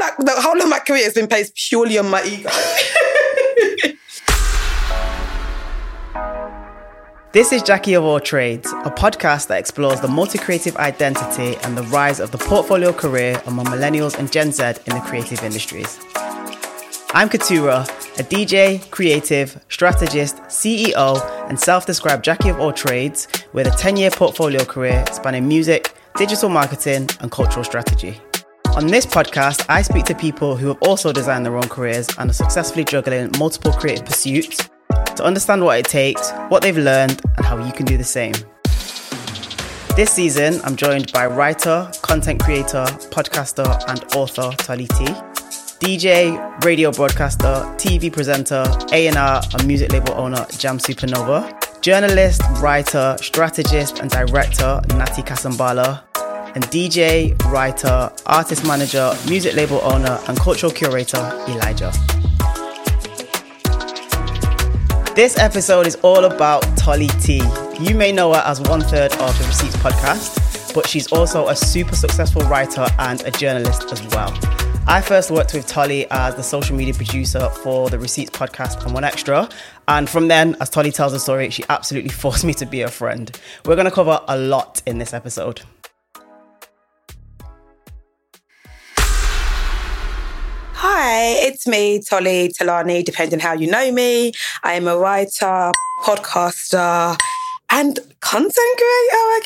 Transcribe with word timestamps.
like 0.00 0.16
the 0.16 0.34
whole 0.38 0.60
of 0.60 0.68
my 0.68 0.78
career 0.80 1.04
has 1.04 1.14
been 1.14 1.28
based 1.28 1.54
purely 1.54 1.98
on 1.98 2.10
my 2.10 2.24
ego. 2.24 2.50
This 7.32 7.52
is 7.52 7.62
Jackie 7.62 7.94
of 7.94 8.02
All 8.02 8.18
Trades, 8.18 8.72
a 8.72 8.90
podcast 8.90 9.46
that 9.46 9.60
explores 9.60 10.00
the 10.00 10.08
multi 10.08 10.36
creative 10.36 10.76
identity 10.78 11.56
and 11.62 11.78
the 11.78 11.84
rise 11.84 12.18
of 12.18 12.32
the 12.32 12.38
portfolio 12.38 12.92
career 12.92 13.40
among 13.46 13.66
millennials 13.66 14.18
and 14.18 14.32
Gen 14.32 14.50
Z 14.50 14.64
in 14.64 14.96
the 14.96 15.02
creative 15.06 15.44
industries. 15.44 16.00
I'm 17.14 17.28
Keturah, 17.28 17.86
a 18.18 18.24
DJ, 18.24 18.90
creative, 18.90 19.64
strategist, 19.68 20.38
CEO, 20.48 21.20
and 21.48 21.60
self 21.60 21.86
described 21.86 22.24
Jackie 22.24 22.48
of 22.48 22.58
All 22.58 22.72
Trades 22.72 23.28
with 23.52 23.68
a 23.68 23.76
10 23.78 23.96
year 23.96 24.10
portfolio 24.10 24.64
career 24.64 25.04
spanning 25.12 25.46
music, 25.46 25.94
digital 26.16 26.48
marketing, 26.48 27.08
and 27.20 27.30
cultural 27.30 27.62
strategy. 27.62 28.20
On 28.76 28.86
this 28.86 29.04
podcast, 29.04 29.66
I 29.68 29.82
speak 29.82 30.04
to 30.06 30.14
people 30.14 30.56
who 30.56 30.68
have 30.68 30.78
also 30.82 31.12
designed 31.12 31.44
their 31.44 31.56
own 31.56 31.68
careers 31.68 32.08
and 32.18 32.30
are 32.30 32.32
successfully 32.32 32.84
juggling 32.84 33.30
multiple 33.38 33.72
creative 33.72 34.06
pursuits 34.06 34.70
to 35.16 35.24
understand 35.24 35.62
what 35.62 35.78
it 35.78 35.86
takes, 35.86 36.30
what 36.48 36.62
they've 36.62 36.76
learned, 36.76 37.20
and 37.36 37.44
how 37.44 37.62
you 37.62 37.72
can 37.72 37.84
do 37.84 37.98
the 37.98 38.04
same. 38.04 38.32
This 39.96 40.12
season, 40.12 40.60
I'm 40.64 40.76
joined 40.76 41.12
by 41.12 41.26
writer, 41.26 41.90
content 42.00 42.42
creator, 42.42 42.84
podcaster, 43.10 43.66
and 43.88 44.04
author 44.14 44.50
Tolly 44.56 44.86
T, 44.86 45.04
DJ, 45.80 46.64
radio 46.64 46.92
broadcaster, 46.92 47.64
TV 47.76 48.10
presenter, 48.10 48.64
A&R, 48.92 49.42
and 49.52 49.66
music 49.66 49.92
label 49.92 50.14
owner 50.14 50.46
Jam 50.56 50.78
Supernova, 50.78 51.82
journalist, 51.82 52.40
writer, 52.60 53.16
strategist, 53.20 53.98
and 53.98 54.10
director 54.10 54.80
Nati 54.96 55.22
Kasambala, 55.22 56.02
and 56.54 56.64
DJ, 56.64 57.40
writer, 57.44 58.10
artist 58.26 58.66
manager, 58.66 59.14
music 59.28 59.54
label 59.54 59.80
owner, 59.82 60.18
and 60.28 60.38
cultural 60.38 60.72
curator 60.72 61.18
Elijah. 61.48 61.92
This 65.14 65.38
episode 65.38 65.86
is 65.86 65.96
all 65.96 66.24
about 66.24 66.62
Tolly 66.76 67.08
T. 67.20 67.42
You 67.78 67.94
may 67.94 68.12
know 68.12 68.32
her 68.32 68.42
as 68.46 68.60
one 68.60 68.80
third 68.80 69.12
of 69.12 69.38
the 69.38 69.44
Receipts 69.46 69.76
podcast, 69.76 70.74
but 70.74 70.86
she's 70.86 71.12
also 71.12 71.48
a 71.48 71.56
super 71.56 71.94
successful 71.94 72.42
writer 72.42 72.86
and 72.98 73.22
a 73.22 73.30
journalist 73.30 73.92
as 73.92 74.02
well. 74.14 74.32
I 74.86 75.00
first 75.00 75.30
worked 75.30 75.54
with 75.54 75.66
Tolly 75.66 76.10
as 76.10 76.34
the 76.34 76.42
social 76.42 76.74
media 76.74 76.94
producer 76.94 77.48
for 77.62 77.90
the 77.90 77.98
Receipts 77.98 78.30
podcast 78.30 78.84
and 78.84 78.94
One 78.94 79.04
Extra. 79.04 79.48
And 79.86 80.08
from 80.08 80.28
then, 80.28 80.56
as 80.60 80.70
Tolly 80.70 80.90
tells 80.90 81.12
the 81.12 81.20
story, 81.20 81.50
she 81.50 81.64
absolutely 81.68 82.10
forced 82.22 82.44
me 82.44 82.54
to 82.54 82.66
be 82.66 82.82
a 82.82 82.88
friend. 82.88 83.30
We're 83.66 83.76
going 83.76 83.84
to 83.84 83.90
cover 83.90 84.20
a 84.26 84.36
lot 84.36 84.82
in 84.86 84.98
this 84.98 85.12
episode. 85.12 85.62
Hi, 90.82 91.32
it's 91.44 91.66
me, 91.66 92.00
Tolly 92.00 92.48
Tolani, 92.48 93.04
depending 93.04 93.38
how 93.38 93.52
you 93.52 93.70
know 93.70 93.92
me. 93.92 94.32
I 94.62 94.72
am 94.72 94.88
a 94.88 94.96
writer, 94.96 95.70
podcaster, 96.02 97.18
and 97.70 97.98
content 98.20 98.80
creator, 98.80 99.26
I 99.36 99.40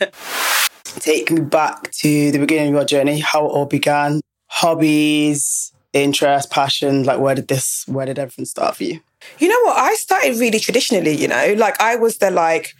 guess. 0.00 0.12
Take 1.00 1.30
me 1.30 1.42
back 1.42 1.92
to 1.92 2.30
the 2.30 2.38
beginning 2.38 2.68
of 2.68 2.74
your 2.74 2.84
journey, 2.86 3.20
how 3.20 3.44
it 3.44 3.50
all 3.50 3.66
began, 3.66 4.22
hobbies, 4.46 5.72
interests, 5.92 6.50
passions, 6.50 7.06
like 7.06 7.20
where 7.20 7.34
did 7.34 7.48
this, 7.48 7.84
where 7.86 8.06
did 8.06 8.18
everything 8.18 8.46
start 8.46 8.76
for 8.76 8.84
you? 8.84 9.00
You 9.38 9.48
know 9.48 9.60
what? 9.64 9.76
I 9.76 9.94
started 9.96 10.38
really 10.38 10.58
traditionally, 10.58 11.14
you 11.14 11.28
know, 11.28 11.54
like 11.58 11.78
I 11.82 11.96
was 11.96 12.16
the 12.16 12.30
like 12.30 12.72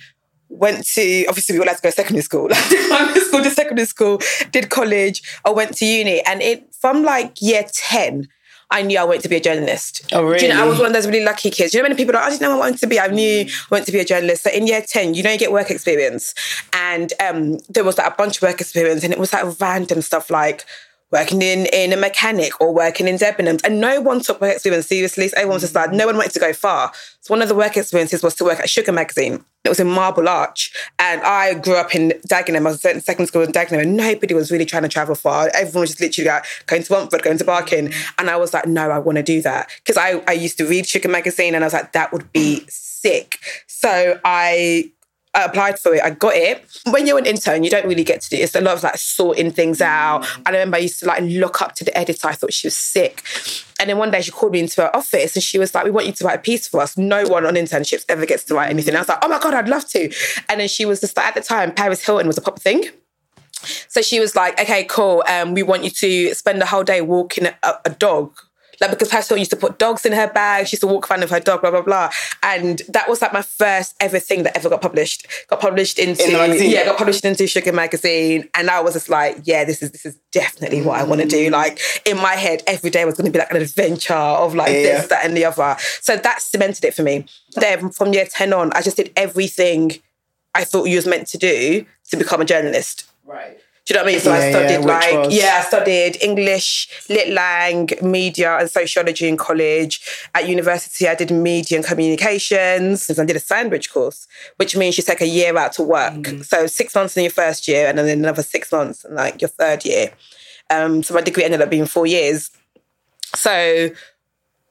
went 0.57 0.87
to 0.95 1.25
obviously 1.27 1.55
we 1.55 1.61
all 1.61 1.69
had 1.69 1.77
to 1.77 1.83
go 1.83 1.91
to 1.91 1.97
secondary 1.97 2.23
school. 2.23 2.49
Like 2.57 2.69
did 2.71 2.89
primary 2.89 3.21
school 3.21 3.43
to 3.43 3.51
secondary 3.51 3.87
school, 3.87 4.21
did 4.51 4.71
college, 4.71 5.23
I 5.45 5.51
went 5.51 5.77
to 5.77 5.85
uni. 5.85 6.23
And 6.23 6.43
it 6.43 6.75
from 6.75 7.03
like 7.03 7.41
year 7.41 7.65
10, 7.71 8.29
I 8.71 8.83
knew 8.83 8.98
I 8.98 9.05
wanted 9.05 9.23
to 9.23 9.29
be 9.29 9.37
a 9.37 9.41
journalist. 9.41 10.09
Oh, 10.13 10.25
really? 10.25 10.39
Do 10.39 10.47
you 10.47 10.55
know, 10.55 10.65
I 10.65 10.69
was 10.69 10.79
one 10.79 10.89
of 10.89 10.93
those 10.93 11.07
really 11.07 11.25
lucky 11.25 11.51
kids. 11.51 11.71
Do 11.71 11.79
You 11.79 11.83
know, 11.83 11.89
many 11.89 11.95
people 11.97 12.17
are 12.17 12.19
like, 12.19 12.27
I 12.27 12.31
didn't 12.31 12.43
know 12.43 12.55
I 12.55 12.59
wanted 12.59 12.81
to 12.81 12.86
be. 12.89 12.98
I 12.98 13.07
knew 13.07 13.42
I 13.42 13.67
wanted 13.70 13.86
to 13.86 13.92
be 13.92 14.01
a 14.01 14.05
journalist. 14.05 14.42
So 14.42 14.51
in 14.51 14.67
year 14.67 14.83
10, 14.83 15.14
you 15.14 15.23
know, 15.23 15.30
you 15.30 15.39
get 15.39 15.53
work 15.53 15.70
experience. 15.70 16.35
And 16.73 17.13
um, 17.20 17.59
there 17.69 17.85
was 17.85 17.98
like 17.98 18.13
a 18.13 18.17
bunch 18.17 18.39
of 18.39 18.42
work 18.42 18.61
experience 18.61 19.05
and 19.05 19.13
it 19.13 19.20
was 19.20 19.33
like 19.33 19.61
random 19.61 20.03
stuff 20.03 20.30
like 20.30 20.64
working 21.12 21.40
in, 21.42 21.67
in 21.67 21.92
a 21.92 21.96
mechanic 21.96 22.61
or 22.61 22.74
working 22.74 23.06
in 23.06 23.17
Debenhams. 23.17 23.61
And 23.64 23.80
no 23.80 24.00
one 24.00 24.20
took 24.20 24.40
work 24.40 24.55
experience 24.55 24.86
seriously. 24.86 25.28
So 25.28 25.36
everyone 25.36 25.56
was 25.56 25.62
just 25.62 25.74
like, 25.74 25.92
no 25.92 26.06
one 26.06 26.17
wanted 26.17 26.33
to 26.33 26.40
go 26.40 26.52
far. 26.52 26.92
So 27.20 27.33
one 27.33 27.42
of 27.42 27.48
the 27.48 27.55
work 27.55 27.77
experiences 27.77 28.22
was 28.22 28.34
to 28.36 28.44
work 28.44 28.58
at 28.58 28.68
Sugar 28.68 28.92
Magazine. 28.92 29.44
It 29.64 29.68
was 29.68 29.80
in 29.80 29.89
Marble 29.89 30.28
Arch. 30.28 30.72
And 30.98 31.22
I 31.22 31.55
grew 31.55 31.77
up 31.77 31.94
in 31.94 32.11
Dagenham. 32.28 32.67
I 32.67 32.70
was 32.70 32.84
in 32.84 33.00
second 33.00 33.27
school 33.27 33.42
in 33.42 33.52
Dagenham 33.52 33.83
and 33.83 33.96
nobody 33.96 34.34
was 34.34 34.50
really 34.50 34.64
trying 34.64 34.83
to 34.83 34.89
travel 34.89 35.14
far. 35.14 35.50
Everyone 35.55 35.83
was 35.83 35.90
just 35.90 36.00
literally 36.00 36.28
like 36.28 36.44
going 36.67 36.83
to 36.83 36.92
Montfort, 36.92 37.23
going 37.23 37.38
to 37.38 37.44
Barking. 37.44 37.92
And 38.18 38.30
I 38.30 38.36
was 38.36 38.52
like, 38.52 38.67
no, 38.67 38.90
I 38.90 38.98
want 38.98 39.17
to 39.17 39.23
do 39.23 39.42
that. 39.42 39.70
Because 39.78 39.96
I, 39.96 40.23
I 40.27 40.33
used 40.33 40.58
to 40.58 40.67
read 40.67 40.86
Sugar 40.86 41.08
Magazine 41.08 41.55
and 41.55 41.64
I 41.64 41.67
was 41.67 41.73
like, 41.73 41.92
that 41.92 42.12
would 42.12 42.33
be 42.33 42.64
sick. 42.68 43.38
So 43.67 44.20
I 44.24 44.90
I 45.36 45.45
applied 45.45 45.79
for 45.79 45.95
it. 45.95 46.02
I 46.02 46.11
got 46.11 46.35
it. 46.35 46.67
When 46.86 47.07
you're 47.07 47.19
an 47.19 47.27
intern, 47.27 47.63
you 47.63 47.69
don't 47.69 47.86
really 47.86 48.05
get 48.05 48.23
to 48.23 48.30
do 48.30 48.36
it. 48.36 48.41
It's 48.41 48.55
a 48.55 48.61
lot 48.63 48.79
of 48.79 48.83
like 48.83 48.97
sorting 48.97 49.51
things 49.51 49.83
out. 49.83 50.27
I 50.47 50.51
remember 50.51 50.79
I 50.79 50.80
used 50.80 50.98
to 51.01 51.07
like 51.07 51.23
look 51.23 51.61
up 51.61 51.74
to 51.74 51.85
the 51.85 51.97
editor. 51.97 52.27
I 52.27 52.33
thought 52.33 52.55
she 52.55 52.67
was 52.67 52.74
sick. 52.74 53.23
And 53.79 53.91
then 53.91 53.98
one 53.98 54.11
day 54.11 54.23
she 54.23 54.30
called 54.30 54.52
me 54.52 54.61
into 54.61 54.80
her 54.80 54.97
office 54.97 55.36
and 55.36 55.42
she 55.42 55.58
was 55.58 55.74
like, 55.74 55.85
We 55.85 55.91
want 55.91 56.07
you 56.07 56.13
to 56.14 56.24
write 56.24 56.39
a 56.39 56.42
piece 56.42 56.67
for 56.67 56.80
us. 56.80 56.97
No 56.97 57.27
one 57.27 57.45
on 57.45 57.55
internships 57.55 58.07
ever 58.08 58.24
gets 58.24 58.45
to 58.45 58.55
write 58.55 58.70
anything. 58.70 58.97
I 58.97 59.01
was 59.01 59.08
like, 59.08 59.19
Oh 59.20 59.29
my 59.29 59.39
God, 59.39 59.52
I'd 59.52 59.69
love 59.69 59.86
to. 59.91 60.11
And 60.48 60.58
then 60.58 60.69
she 60.69 60.86
was 60.86 61.02
just 61.02 61.14
like, 61.19 61.27
at 61.27 61.35
the 61.35 61.42
time, 61.42 61.73
Paris 61.73 62.05
Hilton 62.05 62.27
was 62.27 62.39
a 62.39 62.42
pop 62.42 62.58
thing. 62.58 62.85
So 63.89 64.01
she 64.01 64.20
was 64.20 64.35
like, 64.35 64.58
Okay, 64.58 64.85
cool. 64.85 65.23
Um, 65.29 65.53
we 65.53 65.63
want 65.63 65.85
you 65.85 65.91
to 65.91 66.35
spend 66.35 66.63
the 66.63 66.67
whole 66.67 66.83
day 66.83 67.03
walking 67.03 67.47
a, 67.47 67.74
a 67.85 67.91
dog 67.91 68.33
like 68.81 68.91
because 68.91 69.09
Paris 69.09 69.31
used 69.31 69.51
to 69.51 69.57
put 69.57 69.79
dogs 69.79 70.05
in 70.05 70.13
her 70.13 70.31
bag, 70.33 70.67
she 70.67 70.75
used 70.75 70.83
to 70.83 70.87
walk 70.87 71.11
around 71.11 71.20
with 71.20 71.31
her 71.31 71.41
dog, 71.41 71.61
blah 71.61 71.70
blah 71.70 71.83
blah. 71.83 72.11
And 72.42 72.83
that 72.89 73.09
was 73.09 73.23
like 73.23 73.33
my 73.33 73.42
first 73.42 73.95
ever 74.01 74.19
thing 74.19 74.42
that 74.45 74.57
ever 74.57 74.69
got 74.69 74.83
published. 74.83 75.27
Got 75.48 75.61
published 75.61 75.98
into 75.98 76.23
In 76.25 76.70
yeah, 76.70 76.85
got 76.85 76.98
published 76.98 77.25
into 77.25 77.47
Sugar 77.47 77.73
magazine, 77.73 78.48
and 78.55 78.70
I 78.70 78.81
was 78.81 78.95
just 78.95 79.09
like, 79.09 79.39
yeah, 79.45 79.65
this 79.65 79.83
is 79.83 79.91
this 79.92 80.07
is 80.07 80.19
definitely 80.33 80.83
what 80.83 80.98
I 81.01 81.05
want 81.05 81.20
to 81.23 81.27
do. 81.27 81.51
Like 81.51 81.81
in 82.05 82.17
my 82.17 82.35
head, 82.35 82.63
every 82.67 82.91
day 82.91 83.05
was 83.05 83.15
going 83.15 83.27
to 83.27 83.31
be 83.33 83.39
like 83.39 83.51
an 83.51 83.57
adventure 83.57 84.15
of 84.15 84.55
like 84.55 84.69
Yeah. 84.69 84.83
this, 84.98 85.07
that, 85.09 85.25
and 85.25 85.36
the 85.36 85.45
other. 85.45 85.77
So 86.01 86.17
that 86.17 86.42
cemented 86.42 86.85
it 86.85 86.95
for 86.95 87.03
me. 87.03 87.27
Then 87.55 87.91
from 87.91 88.13
year 88.13 88.27
ten 88.31 88.53
on, 88.53 88.73
I 88.73 88.83
just 88.83 88.97
did 88.97 89.13
everything 89.17 89.92
I 90.55 90.65
thought 90.65 90.85
you 90.85 90.97
was 90.97 91.07
meant 91.07 91.27
to 91.29 91.39
do 91.39 91.85
to 92.11 92.17
become 92.17 92.41
a 92.41 92.45
journalist. 92.45 93.05
Right. 93.25 93.59
Do 93.86 93.95
you 93.95 94.01
know 94.01 94.05
what 94.05 94.08
I 94.08 94.13
mean? 94.13 94.20
So 94.20 94.30
Yeah, 94.30 94.36
I 94.36 94.51
studied 94.51 94.79
which 94.79 94.86
like 94.89 95.13
was- 95.14 95.35
yeah, 95.35 95.63
I 95.63 95.64
studied 95.64 96.19
English, 96.20 96.89
Lit 97.08 97.29
Lang, 97.29 97.89
media 98.02 98.58
and 98.58 98.69
sociology 98.69 99.29
in 99.29 99.36
college. 99.36 100.01
At 100.35 100.48
university, 100.48 101.07
I 101.07 101.14
did 101.14 101.30
media 101.30 101.79
and 101.79 101.86
communications. 101.86 103.08
And 103.08 103.19
I 103.20 103.24
did 103.24 103.36
a 103.36 103.41
sandwich 103.41 103.92
course, 103.92 104.27
which 104.57 104.77
means 104.77 104.98
you 104.98 105.05
take 105.05 105.20
a 105.20 105.27
year 105.27 105.57
out 105.57 105.73
to 105.74 105.85
work. 105.85 106.14
Mm. 106.14 106.45
So 106.45 106.67
six 106.67 106.97
months 106.97 107.17
in 107.17 107.23
your 107.23 107.30
first 107.30 107.69
year, 107.69 107.86
and 107.86 107.97
then 107.97 108.08
another 108.08 108.42
six 108.42 108.73
months 108.73 109.05
in 109.05 109.14
like 109.14 109.41
your 109.41 109.51
third 109.51 109.85
year. 109.85 110.11
Um, 110.68 111.05
so 111.05 111.14
my 111.14 111.20
degree 111.20 111.45
ended 111.45 111.63
up 111.63 111.70
being 111.70 111.86
four 111.86 112.08
years. 112.08 112.51
So 113.36 113.91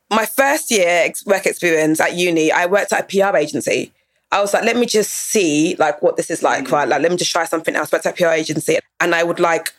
my 0.09 0.26
first 0.26 0.72
year 0.72 1.09
work 1.26 1.46
experience 1.46 2.02
at 2.02 2.16
uni, 2.16 2.52
I 2.52 2.66
worked 2.66 2.92
at 2.92 3.02
a 3.02 3.32
PR 3.32 3.38
agency. 3.38 3.94
I 4.31 4.41
was 4.41 4.53
like, 4.53 4.63
let 4.63 4.75
me 4.75 4.86
just 4.86 5.12
see 5.12 5.75
like 5.78 6.02
what 6.02 6.18
this 6.18 6.30
is 6.30 6.44
like, 6.44 6.68
hmm. 6.68 6.74
right? 6.74 6.88
Like, 6.88 7.02
let 7.02 7.12
me 7.12 7.18
just 7.18 7.31
try 7.31 7.46
something 7.46 7.75
else. 7.75 7.94
At 7.94 8.06
a 8.06 8.12
PR 8.12 8.28
agency, 8.28 8.80
and 9.00 9.16
I 9.16 9.24
would 9.24 9.40
like 9.40 9.74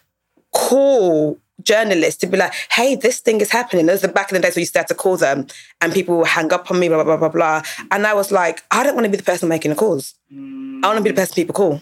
call 0.53 1.39
journalists 1.63 2.21
to 2.21 2.27
be 2.27 2.37
like, 2.37 2.53
hey, 2.71 2.95
this 2.95 3.21
thing 3.21 3.41
is 3.41 3.51
happening. 3.51 3.87
Those 3.87 4.05
are 4.05 4.09
back 4.09 4.31
in 4.31 4.37
the 4.37 4.41
days 4.41 4.55
where 4.55 4.61
you 4.61 4.63
used 4.63 4.75
to 4.75 4.81
have 4.81 4.87
to 4.87 4.95
call 4.95 5.17
them, 5.17 5.47
and 5.81 5.93
people 5.93 6.19
would 6.19 6.29
hang 6.29 6.53
up 6.53 6.71
on 6.71 6.79
me, 6.79 6.89
blah 6.89 7.03
blah 7.03 7.17
blah 7.17 7.29
blah 7.29 7.63
blah. 7.63 7.63
And 7.91 8.07
I 8.07 8.15
was 8.15 8.33
like, 8.33 8.63
I 8.71 8.83
don't 8.83 8.95
want 8.95 9.05
to 9.05 9.11
be 9.11 9.17
the 9.17 9.23
person 9.23 9.49
making 9.49 9.71
the 9.71 9.77
calls. 9.77 10.15
I 10.31 10.35
want 10.89 10.99
to 10.99 11.03
be 11.03 11.11
the 11.11 11.15
hmm. 11.15 11.21
person 11.21 11.35
people 11.35 11.55
call. 11.55 11.81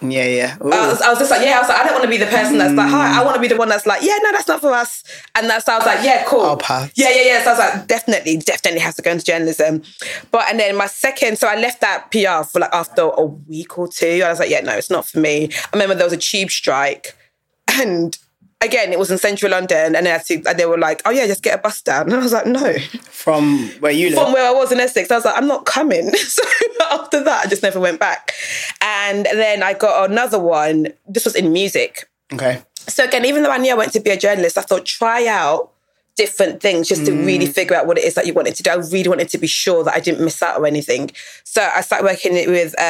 Yeah, 0.00 0.26
yeah. 0.26 0.56
I 0.60 0.88
was, 0.88 1.00
I 1.00 1.08
was 1.08 1.18
just 1.18 1.30
like, 1.30 1.42
yeah, 1.42 1.56
I 1.56 1.60
was 1.60 1.68
like, 1.68 1.80
I 1.80 1.84
don't 1.84 1.94
want 1.94 2.04
to 2.04 2.10
be 2.10 2.18
the 2.18 2.26
person 2.26 2.58
that's 2.58 2.74
like, 2.74 2.88
hi, 2.88 3.12
I 3.12 3.18
hmm. 3.18 3.24
want 3.24 3.34
to 3.36 3.40
be 3.40 3.48
the 3.48 3.56
one 3.56 3.68
that's 3.68 3.86
like, 3.86 4.02
yeah, 4.02 4.18
no, 4.22 4.30
that's 4.30 4.46
not 4.46 4.60
for 4.60 4.72
us. 4.72 5.02
And 5.34 5.48
that's, 5.48 5.66
I 5.68 5.78
was 5.78 5.86
like, 5.86 6.04
yeah, 6.04 6.24
cool. 6.26 6.42
I'll 6.42 6.56
pass. 6.56 6.92
Yeah, 6.94 7.08
yeah, 7.10 7.22
yeah. 7.22 7.44
So 7.44 7.50
I 7.50 7.52
was 7.52 7.58
like, 7.58 7.86
definitely, 7.86 8.36
definitely 8.36 8.80
has 8.80 8.96
to 8.96 9.02
go 9.02 9.12
into 9.12 9.24
journalism. 9.24 9.82
But, 10.30 10.50
and 10.50 10.60
then 10.60 10.76
my 10.76 10.86
second, 10.86 11.38
so 11.38 11.48
I 11.48 11.56
left 11.56 11.80
that 11.80 12.10
PR 12.10 12.44
for 12.44 12.60
like 12.60 12.74
after 12.74 13.02
a 13.02 13.24
week 13.24 13.78
or 13.78 13.88
two. 13.88 14.22
I 14.24 14.28
was 14.28 14.38
like, 14.38 14.50
yeah, 14.50 14.60
no, 14.60 14.76
it's 14.76 14.90
not 14.90 15.06
for 15.06 15.18
me. 15.18 15.48
I 15.52 15.68
remember 15.72 15.94
there 15.94 16.06
was 16.06 16.12
a 16.12 16.18
tube 16.18 16.50
strike 16.50 17.16
and 17.68 18.18
again, 18.60 18.92
it 18.92 18.98
was 18.98 19.10
in 19.10 19.18
central 19.18 19.50
London 19.52 19.94
and, 19.94 20.08
I 20.08 20.20
and 20.28 20.58
they 20.58 20.66
were 20.66 20.78
like, 20.78 21.02
oh 21.04 21.10
yeah, 21.10 21.26
just 21.26 21.42
get 21.42 21.58
a 21.58 21.62
bus 21.62 21.82
down. 21.82 22.06
And 22.10 22.14
I 22.14 22.18
was 22.22 22.32
like, 22.32 22.46
no 22.46 22.78
From 23.10 23.68
where 23.80 23.92
you 23.92 24.10
live. 24.10 24.18
from 24.18 24.32
where 24.32 24.46
I 24.46 24.52
was 24.52 24.72
in 24.72 24.80
Essex. 24.80 25.10
I 25.10 25.16
was 25.16 25.24
like, 25.24 25.36
I'm 25.36 25.46
not 25.46 25.64
coming. 25.66 26.12
So 26.16 26.42
after 26.90 27.22
that, 27.24 27.46
I 27.46 27.48
just 27.48 27.62
never 27.62 27.80
went 27.80 27.98
back. 27.98 28.32
And 28.80 29.26
then 29.26 29.62
I 29.62 29.72
got 29.74 30.10
another 30.10 30.38
one. 30.38 30.88
This 31.08 31.24
was 31.24 31.34
in 31.34 31.52
music. 31.52 32.08
okay. 32.32 32.62
So 32.88 33.04
again, 33.04 33.24
even 33.24 33.42
though 33.42 33.50
I 33.50 33.58
knew 33.58 33.72
I 33.72 33.74
wanted 33.74 33.92
to 33.94 34.00
be 34.00 34.10
a 34.10 34.16
journalist, 34.16 34.56
I 34.56 34.62
thought 34.62 34.86
try 34.86 35.26
out 35.26 35.72
different 36.16 36.60
things 36.62 36.88
just 36.88 37.04
to 37.06 37.12
really 37.12 37.46
figure 37.46 37.76
out 37.76 37.86
what 37.86 37.98
it 37.98 38.04
is 38.04 38.14
that 38.14 38.26
you 38.26 38.32
wanted 38.32 38.54
to 38.54 38.62
do. 38.62 38.70
I 38.70 38.74
really 38.76 39.08
wanted 39.08 39.28
to 39.30 39.38
be 39.38 39.46
sure 39.48 39.82
that 39.84 39.94
I 39.94 40.00
didn't 40.00 40.24
miss 40.24 40.40
out 40.42 40.58
or 40.60 40.66
anything. 40.66 41.10
So 41.44 41.60
I 41.62 41.80
started 41.82 42.04
working 42.04 42.32
with 42.50 42.78
uh, 42.80 42.82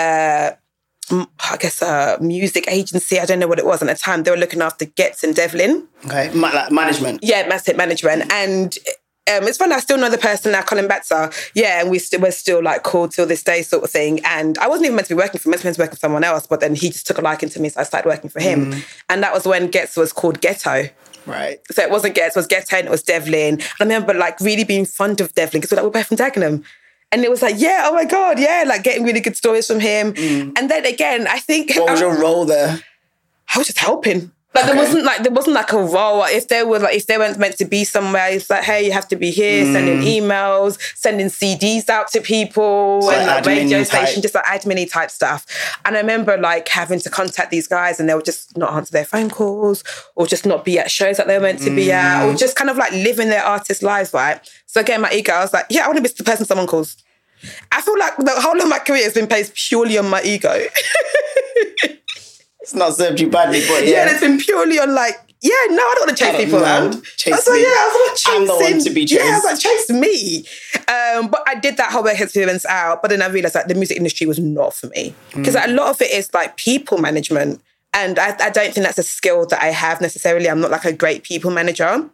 mm, 0.53 0.57
I 1.11 1.57
guess 1.59 1.83
a 1.83 2.19
music 2.21 2.67
agency. 2.69 3.19
I 3.19 3.27
don't 3.27 3.39
know 3.39 3.47
what 3.47 3.59
it 3.59 3.67
was 3.67 3.83
at 3.83 3.89
the 3.89 3.95
time. 3.95 4.23
They 4.23 4.31
were 4.31 4.37
looking 4.37 4.63
after 4.63 4.85
Ghetts 4.85 5.23
and 5.23 5.35
Devlin. 5.35 5.87
Okay, 6.05 6.31
Ma- 6.35 6.51
like 6.53 6.73
management. 6.73 7.21
Yeah, 7.23 7.47
massive 7.49 7.77
management. 7.77 8.33
And 8.33 8.77
um, 9.33 9.43
it's 9.45 9.59
funny, 9.59 9.75
I 9.75 9.81
still 9.81 9.99
know 9.99 10.09
the 10.09 10.19
person 10.19 10.53
now, 10.53 10.63
Colin 10.63 10.87
Betzer. 10.87 11.33
Yeah, 11.55 11.81
and 11.81 11.91
we 11.91 11.99
still 11.99 12.21
we're 12.21 12.31
still 12.31 12.63
like 12.63 12.83
cool 12.85 13.09
till 13.09 13.27
this 13.27 13.43
day, 13.43 13.63
sort 13.63 13.83
of 13.83 13.91
thing. 13.91 14.21
And 14.25 14.57
I 14.59 14.69
wasn't 14.69 14.87
even 14.87 14.97
meant 14.97 15.09
to 15.09 15.15
be 15.15 15.19
working 15.19 15.41
for 15.41 15.49
him, 15.49 15.55
I 15.55 15.57
was 15.57 15.65
meant 15.65 15.75
to 15.75 15.81
be 15.81 15.83
working 15.83 15.97
for 15.97 16.01
someone 16.01 16.25
else, 16.25 16.47
but 16.47 16.61
then 16.61 16.75
he 16.75 16.91
just 16.91 17.07
took 17.07 17.19
a 17.19 17.23
liking 17.23 17.49
to 17.51 17.61
me, 17.61 17.69
so 17.69 17.81
I 17.81 17.85
started 17.85 18.09
working 18.09 18.31
for 18.31 18.41
him. 18.41 18.83
And 19.09 19.23
that 19.23 19.33
was 19.33 19.45
when 19.47 19.69
Ghetts 19.69 19.97
was 19.97 20.13
called 20.13 20.41
Ghetto. 20.41 20.89
Right. 21.27 21.59
So 21.73 21.83
it 21.83 21.91
wasn't 21.91 22.15
Ghetts, 22.15 22.37
it 22.37 22.39
was 22.39 22.47
Ghetto 22.47 22.77
and 22.77 22.87
it 22.87 22.91
was 22.91 23.03
Devlin. 23.03 23.55
And 23.55 23.63
I 23.81 23.85
remember 23.85 24.15
like 24.15 24.41
really 24.41 24.65
being 24.65 24.85
fond 24.87 25.21
of 25.21 25.35
Devlin 25.35 25.61
because 25.61 25.73
we're 25.73 25.83
like, 25.83 25.93
we're 25.93 26.01
both 26.01 26.07
from 26.07 26.17
Dagenham. 26.19 26.65
And 27.17 27.25
it 27.25 27.31
was 27.31 27.41
like, 27.41 27.55
yeah, 27.57 27.85
oh 27.87 27.95
my 27.95 28.05
God, 28.05 28.39
yeah, 28.39 28.65
like 28.67 28.83
getting 28.83 29.03
really 29.03 29.21
good 29.21 29.39
stories 29.39 29.67
from 29.67 29.81
him. 29.81 30.13
Mm. 30.13 30.53
And 30.59 30.71
then 30.71 30.85
again, 30.85 31.27
I 31.27 31.39
think 31.39 31.75
What 31.75 31.93
was 31.93 32.03
I, 32.03 32.05
your 32.05 32.21
role 32.21 32.45
there? 32.45 32.79
I 33.55 33.57
was 33.57 33.69
just 33.69 33.79
helping. 33.79 34.33
Like 34.55 34.67
there 34.67 34.77
wasn't 34.77 35.05
like 35.05 35.23
there 35.23 35.33
wasn't 35.33 35.55
like 35.55 35.73
a 35.73 35.83
role. 35.83 36.25
If 36.25 36.49
there 36.49 36.67
were 36.67 36.79
like 36.79 36.95
if 36.95 37.07
they 37.07 37.17
weren't 37.17 37.39
meant 37.39 37.57
to 37.57 37.65
be 37.65 37.85
somewhere, 37.85 38.29
it's 38.29 38.51
like, 38.51 38.65
hey, 38.65 38.85
you 38.85 38.93
have 38.93 39.09
to 39.09 39.17
be 39.17 39.31
here, 39.31 39.65
sending 39.65 40.01
mm. 40.01 40.21
emails, 40.21 40.79
sending 40.95 41.29
CDs 41.29 41.89
out 41.89 42.09
to 42.09 42.21
people 42.21 43.01
So, 43.01 43.11
and 43.13 43.27
like, 43.27 43.47
radio 43.47 43.79
type. 43.79 44.09
station, 44.09 44.21
just 44.21 44.35
like 44.35 44.45
admin 44.45 44.91
type 44.91 45.11
stuff. 45.11 45.47
And 45.87 45.97
I 45.97 46.01
remember 46.01 46.37
like 46.37 46.69
having 46.69 47.01
to 47.01 47.09
contact 47.09 47.51
these 47.51 47.67
guys 47.67 47.99
and 47.99 48.11
they 48.11 48.15
would 48.15 48.27
just 48.27 48.59
not 48.59 48.75
answer 48.75 48.93
their 48.93 49.07
phone 49.07 49.31
calls 49.31 49.83
or 50.17 50.27
just 50.27 50.45
not 50.45 50.67
be 50.67 50.79
at 50.79 50.91
shows 50.91 51.17
that 51.17 51.27
they 51.29 51.37
were 51.39 51.43
meant 51.43 51.61
to 51.61 51.75
be 51.75 51.91
at, 51.93 52.23
mm. 52.23 52.35
or 52.35 52.37
just 52.37 52.57
kind 52.57 52.69
of 52.69 52.77
like 52.77 52.93
living 52.93 53.29
their 53.29 53.45
artist 53.45 53.83
lives, 53.83 54.13
right? 54.13 54.41
So 54.67 54.81
again, 54.81 55.01
my 55.01 55.13
ego, 55.13 55.33
I 55.33 55.41
was 55.41 55.53
like, 55.53 55.67
yeah, 55.71 55.85
I 55.85 55.89
want 55.89 55.97
to 55.97 56.03
be 56.03 56.09
the 56.09 56.25
person 56.25 56.45
someone 56.45 56.67
calls. 56.67 56.97
I 57.73 57.81
feel 57.83 57.99
like 57.99 58.17
the 58.17 58.33
whole 58.37 58.61
of 58.61 58.69
my 58.69 58.79
career 58.79 59.05
has 59.05 59.15
been 59.15 59.27
based 59.27 59.55
purely 59.55 59.99
on 59.99 60.09
my 60.09 60.23
ego. 60.23 60.67
It's 62.61 62.75
not 62.75 62.95
served 62.95 63.21
you 63.21 63.29
badly, 63.31 63.61
but 63.69 63.85
Yeah, 63.85 64.07
yeah. 64.07 64.11
it's 64.11 64.21
been 64.21 64.39
purely 64.39 64.79
on 64.81 64.95
like, 64.95 65.15
yeah, 65.41 65.51
no, 65.69 65.77
I 65.83 65.95
don't 65.99 66.07
want 66.09 66.19
to 66.19 66.25
chase 66.25 66.37
people 66.45 66.59
know. 66.59 66.65
around. 66.65 67.05
Chase 67.17 67.33
I 67.33 67.37
was 67.37 67.47
like, 67.47 67.55
me. 67.57 67.63
yeah, 67.63 67.69
I 67.69 68.09
was 68.11 68.23
I'm 68.27 68.47
like, 68.47 68.59
the 68.59 68.75
one 68.75 68.85
to 68.85 68.91
be 68.91 69.03
Yeah, 69.03 69.21
I 69.23 69.41
was 69.53 69.63
chased. 69.63 69.91
like, 69.91 70.01
chase 70.01 70.01
me. 70.01 70.45
Um, 70.89 71.29
but 71.29 71.43
I 71.47 71.55
did 71.55 71.77
that 71.77 71.93
whole 71.93 72.07
experience 72.07 72.67
out, 72.67 73.03
but 73.03 73.09
then 73.09 73.23
I 73.23 73.27
realized 73.29 73.55
that 73.55 73.69
the 73.69 73.75
music 73.77 73.97
industry 73.99 74.27
was 74.27 74.39
not 74.41 74.75
for 74.75 74.89
me 74.89 75.15
because 75.35 75.55
Mm. 75.55 75.65
a 75.67 75.71
lot 75.73 75.91
of 75.91 76.03
it 76.03 76.11
is 76.11 76.33
like 76.35 76.57
people 76.57 76.99
management, 76.99 77.61
and 77.95 78.19
I, 78.19 78.31
I 78.41 78.51
don't 78.51 78.75
think 78.75 78.85
that's 78.87 78.99
a 78.99 79.03
skill 79.05 79.47
that 79.47 79.63
I 79.63 79.67
have 79.69 80.01
necessarily. 80.01 80.49
I'm 80.51 80.61
not 80.61 80.71
like 80.73 80.85
a 80.85 80.93
great 80.93 81.23
people 81.23 81.51
manager. 81.53 82.09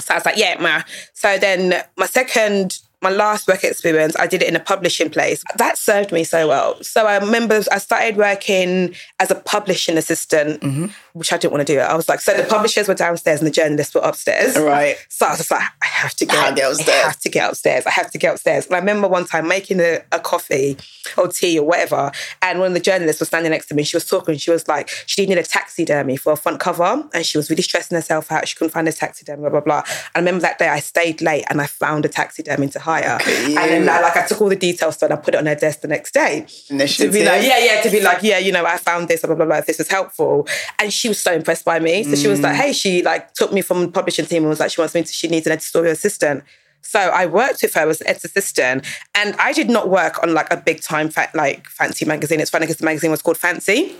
So 0.00 0.14
I 0.14 0.16
was 0.16 0.24
like, 0.24 0.38
yeah. 0.38 0.82
So 1.12 1.36
then 1.38 1.82
my 1.96 2.06
second, 2.06 2.78
my 3.04 3.10
last 3.10 3.46
work 3.46 3.62
experience, 3.62 4.16
I 4.18 4.26
did 4.26 4.42
it 4.42 4.48
in 4.48 4.56
a 4.56 4.60
publishing 4.60 5.10
place. 5.10 5.44
That 5.56 5.78
served 5.78 6.10
me 6.10 6.24
so 6.24 6.48
well. 6.48 6.82
So 6.82 7.06
I 7.06 7.18
remember 7.18 7.62
I 7.70 7.78
started 7.78 8.16
working 8.16 8.94
as 9.20 9.30
a 9.30 9.36
publishing 9.36 9.96
assistant, 9.96 10.62
Mm-hmm. 10.62 10.86
Which 11.14 11.32
I 11.32 11.38
didn't 11.38 11.52
want 11.52 11.66
to 11.66 11.72
do. 11.72 11.78
I 11.80 11.94
was 11.94 12.08
like, 12.08 12.20
so 12.20 12.34
the 12.34 12.44
publishers 12.44 12.86
were 12.86 12.94
downstairs 12.94 13.40
and 13.40 13.46
the 13.46 13.52
journalists 13.52 13.94
were 13.94 14.02
upstairs. 14.02 14.56
Right. 14.56 14.96
So 15.08 15.26
I 15.26 15.30
was 15.30 15.38
just 15.38 15.50
like, 15.50 15.62
I 15.80 15.86
have 15.86 16.14
to 16.14 16.26
get, 16.26 16.56
get 16.56 16.70
upstairs. 16.70 16.88
I 16.88 17.06
have 17.06 17.20
to 17.20 17.28
get 17.28 17.50
upstairs. 17.50 17.86
I 17.86 17.90
have 17.90 18.10
to 18.10 18.18
get 18.18 18.34
upstairs. 18.34 18.66
And 18.66 18.74
I 18.74 18.78
remember 18.78 19.08
one 19.08 19.24
time 19.24 19.48
making 19.48 19.80
a, 19.80 20.00
a 20.12 20.20
coffee 20.20 20.76
or 21.16 21.28
tea 21.28 21.58
or 21.58 21.66
whatever, 21.66 22.12
and 22.42 22.58
one 22.58 22.68
of 22.68 22.74
the 22.74 22.80
journalists 22.80 23.20
was 23.20 23.28
standing 23.28 23.50
next 23.50 23.66
to 23.66 23.74
me. 23.74 23.84
She 23.84 23.96
was 23.96 24.04
talking. 24.04 24.36
She 24.36 24.50
was 24.50 24.68
like, 24.68 24.88
she 25.06 25.24
needed 25.24 25.44
a 25.44 25.46
taxidermy 25.46 26.16
for 26.16 26.32
a 26.32 26.36
front 26.36 26.60
cover, 26.60 27.08
and 27.14 27.24
she 27.24 27.38
was 27.38 27.48
really 27.48 27.62
stressing 27.62 27.94
herself 27.94 28.30
out. 28.30 28.46
She 28.48 28.56
couldn't 28.56 28.72
find 28.72 28.88
a 28.88 28.92
taxidermy, 28.92 29.40
blah 29.40 29.50
blah 29.50 29.60
blah. 29.60 29.82
And 30.14 30.16
I 30.16 30.18
remember 30.18 30.40
that 30.42 30.58
day 30.58 30.68
I 30.68 30.80
stayed 30.80 31.22
late 31.22 31.44
and 31.48 31.60
I 31.60 31.66
found 31.66 32.04
a 32.04 32.08
taxidermy 32.08 32.68
to 32.68 32.80
hire, 32.80 33.18
and 33.24 33.56
then. 33.56 33.88
I, 33.88 34.00
like 34.00 34.16
I 34.16 34.26
took 34.26 34.40
all 34.40 34.48
the 34.48 34.56
details 34.56 35.02
and 35.02 35.12
I 35.12 35.16
put 35.16 35.34
it 35.34 35.38
on 35.38 35.46
her 35.46 35.54
desk 35.54 35.80
the 35.80 35.88
next 35.88 36.14
day 36.14 36.46
to 36.66 36.74
Initiative. 36.74 37.12
be 37.12 37.24
like, 37.24 37.42
yeah, 37.42 37.58
yeah, 37.58 37.80
to 37.82 37.90
be 37.90 38.00
like, 38.00 38.22
yeah, 38.22 38.38
you 38.38 38.52
know, 38.52 38.64
I 38.64 38.76
found 38.76 39.08
this, 39.08 39.22
blah, 39.22 39.34
blah, 39.34 39.46
blah, 39.46 39.58
if 39.58 39.66
this 39.66 39.78
was 39.78 39.88
helpful. 39.88 40.46
And 40.78 40.92
she 40.92 41.03
was 41.08 41.20
so 41.20 41.32
impressed 41.32 41.64
by 41.64 41.78
me. 41.80 42.02
So 42.04 42.14
she 42.16 42.28
was 42.28 42.40
Mm. 42.40 42.44
like, 42.44 42.56
hey, 42.56 42.72
she 42.72 43.02
like 43.02 43.32
took 43.34 43.52
me 43.52 43.60
from 43.62 43.82
the 43.82 43.88
publishing 43.88 44.26
team 44.26 44.42
and 44.42 44.50
was 44.50 44.60
like, 44.60 44.70
she 44.70 44.80
wants 44.80 44.94
me 44.94 45.02
to, 45.02 45.12
she 45.12 45.28
needs 45.28 45.46
an 45.46 45.52
editorial 45.52 45.92
assistant. 45.92 46.44
So 46.82 46.98
I 47.00 47.26
worked 47.26 47.62
with 47.62 47.72
her 47.74 47.88
as 47.88 48.00
an 48.02 48.08
editor 48.08 48.26
assistant 48.28 48.84
and 49.14 49.34
I 49.38 49.52
did 49.52 49.70
not 49.70 49.88
work 49.88 50.22
on 50.22 50.34
like 50.34 50.52
a 50.52 50.56
big 50.56 50.82
time 50.82 51.08
fa- 51.08 51.30
like 51.34 51.66
fancy 51.68 52.04
magazine. 52.04 52.40
It's 52.40 52.50
funny 52.50 52.66
because 52.66 52.76
the 52.78 52.84
magazine 52.84 53.10
was 53.10 53.22
called 53.22 53.38
Fancy. 53.38 53.96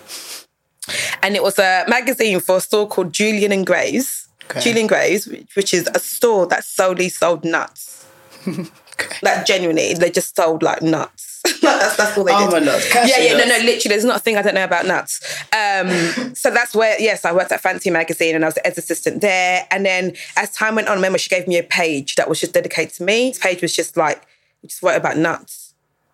And 1.22 1.34
it 1.34 1.42
was 1.42 1.58
a 1.58 1.84
magazine 1.88 2.40
for 2.40 2.58
a 2.58 2.60
store 2.60 2.86
called 2.86 3.12
Julian 3.12 3.52
and 3.52 3.64
Graves. 3.66 4.28
Okay. 4.50 4.60
Julian 4.60 4.86
Graves, 4.86 5.26
which- 5.26 5.54
which 5.56 5.72
is 5.72 5.88
a 5.94 5.98
store 5.98 6.46
that 6.48 6.64
solely 6.64 7.08
sold 7.08 7.44
nuts. 7.44 8.04
Okay. 8.96 9.16
Like 9.22 9.44
genuinely, 9.44 9.94
they 9.94 10.08
just 10.08 10.36
sold 10.36 10.62
like 10.62 10.80
nuts. 10.80 11.33
that's, 11.78 11.96
that's 11.96 12.18
all 12.18 12.24
they 12.24 12.32
did. 12.32 12.42
Almond 12.42 12.66
nuts, 12.66 12.92
cashew 12.92 13.22
yeah, 13.22 13.32
yeah, 13.32 13.38
no, 13.38 13.44
no, 13.46 13.64
literally, 13.64 13.88
there's 13.88 14.04
not 14.04 14.16
a 14.16 14.20
thing 14.20 14.36
I 14.36 14.42
don't 14.42 14.54
know 14.54 14.64
about 14.64 14.86
nuts. 14.86 15.20
Um, 15.52 16.34
so 16.34 16.50
that's 16.50 16.74
where, 16.74 17.00
yes, 17.00 17.24
I 17.24 17.32
worked 17.32 17.52
at 17.52 17.60
Fancy 17.60 17.90
Magazine 17.90 18.34
and 18.34 18.44
I 18.44 18.48
was 18.48 18.54
the 18.54 18.66
editor 18.66 18.80
assistant 18.80 19.20
there. 19.20 19.66
And 19.70 19.84
then 19.84 20.14
as 20.36 20.50
time 20.52 20.74
went 20.74 20.88
on, 20.88 20.92
I 20.92 20.96
remember 20.96 21.18
she 21.18 21.30
gave 21.30 21.48
me 21.48 21.58
a 21.58 21.62
page 21.62 22.16
that 22.16 22.28
was 22.28 22.40
just 22.40 22.52
dedicated 22.52 22.94
to 22.96 23.04
me. 23.04 23.30
This 23.30 23.38
page 23.38 23.62
was 23.62 23.74
just 23.74 23.96
like, 23.96 24.22
just 24.66 24.82
wrote 24.82 24.96
about 24.96 25.16
nuts. 25.16 25.63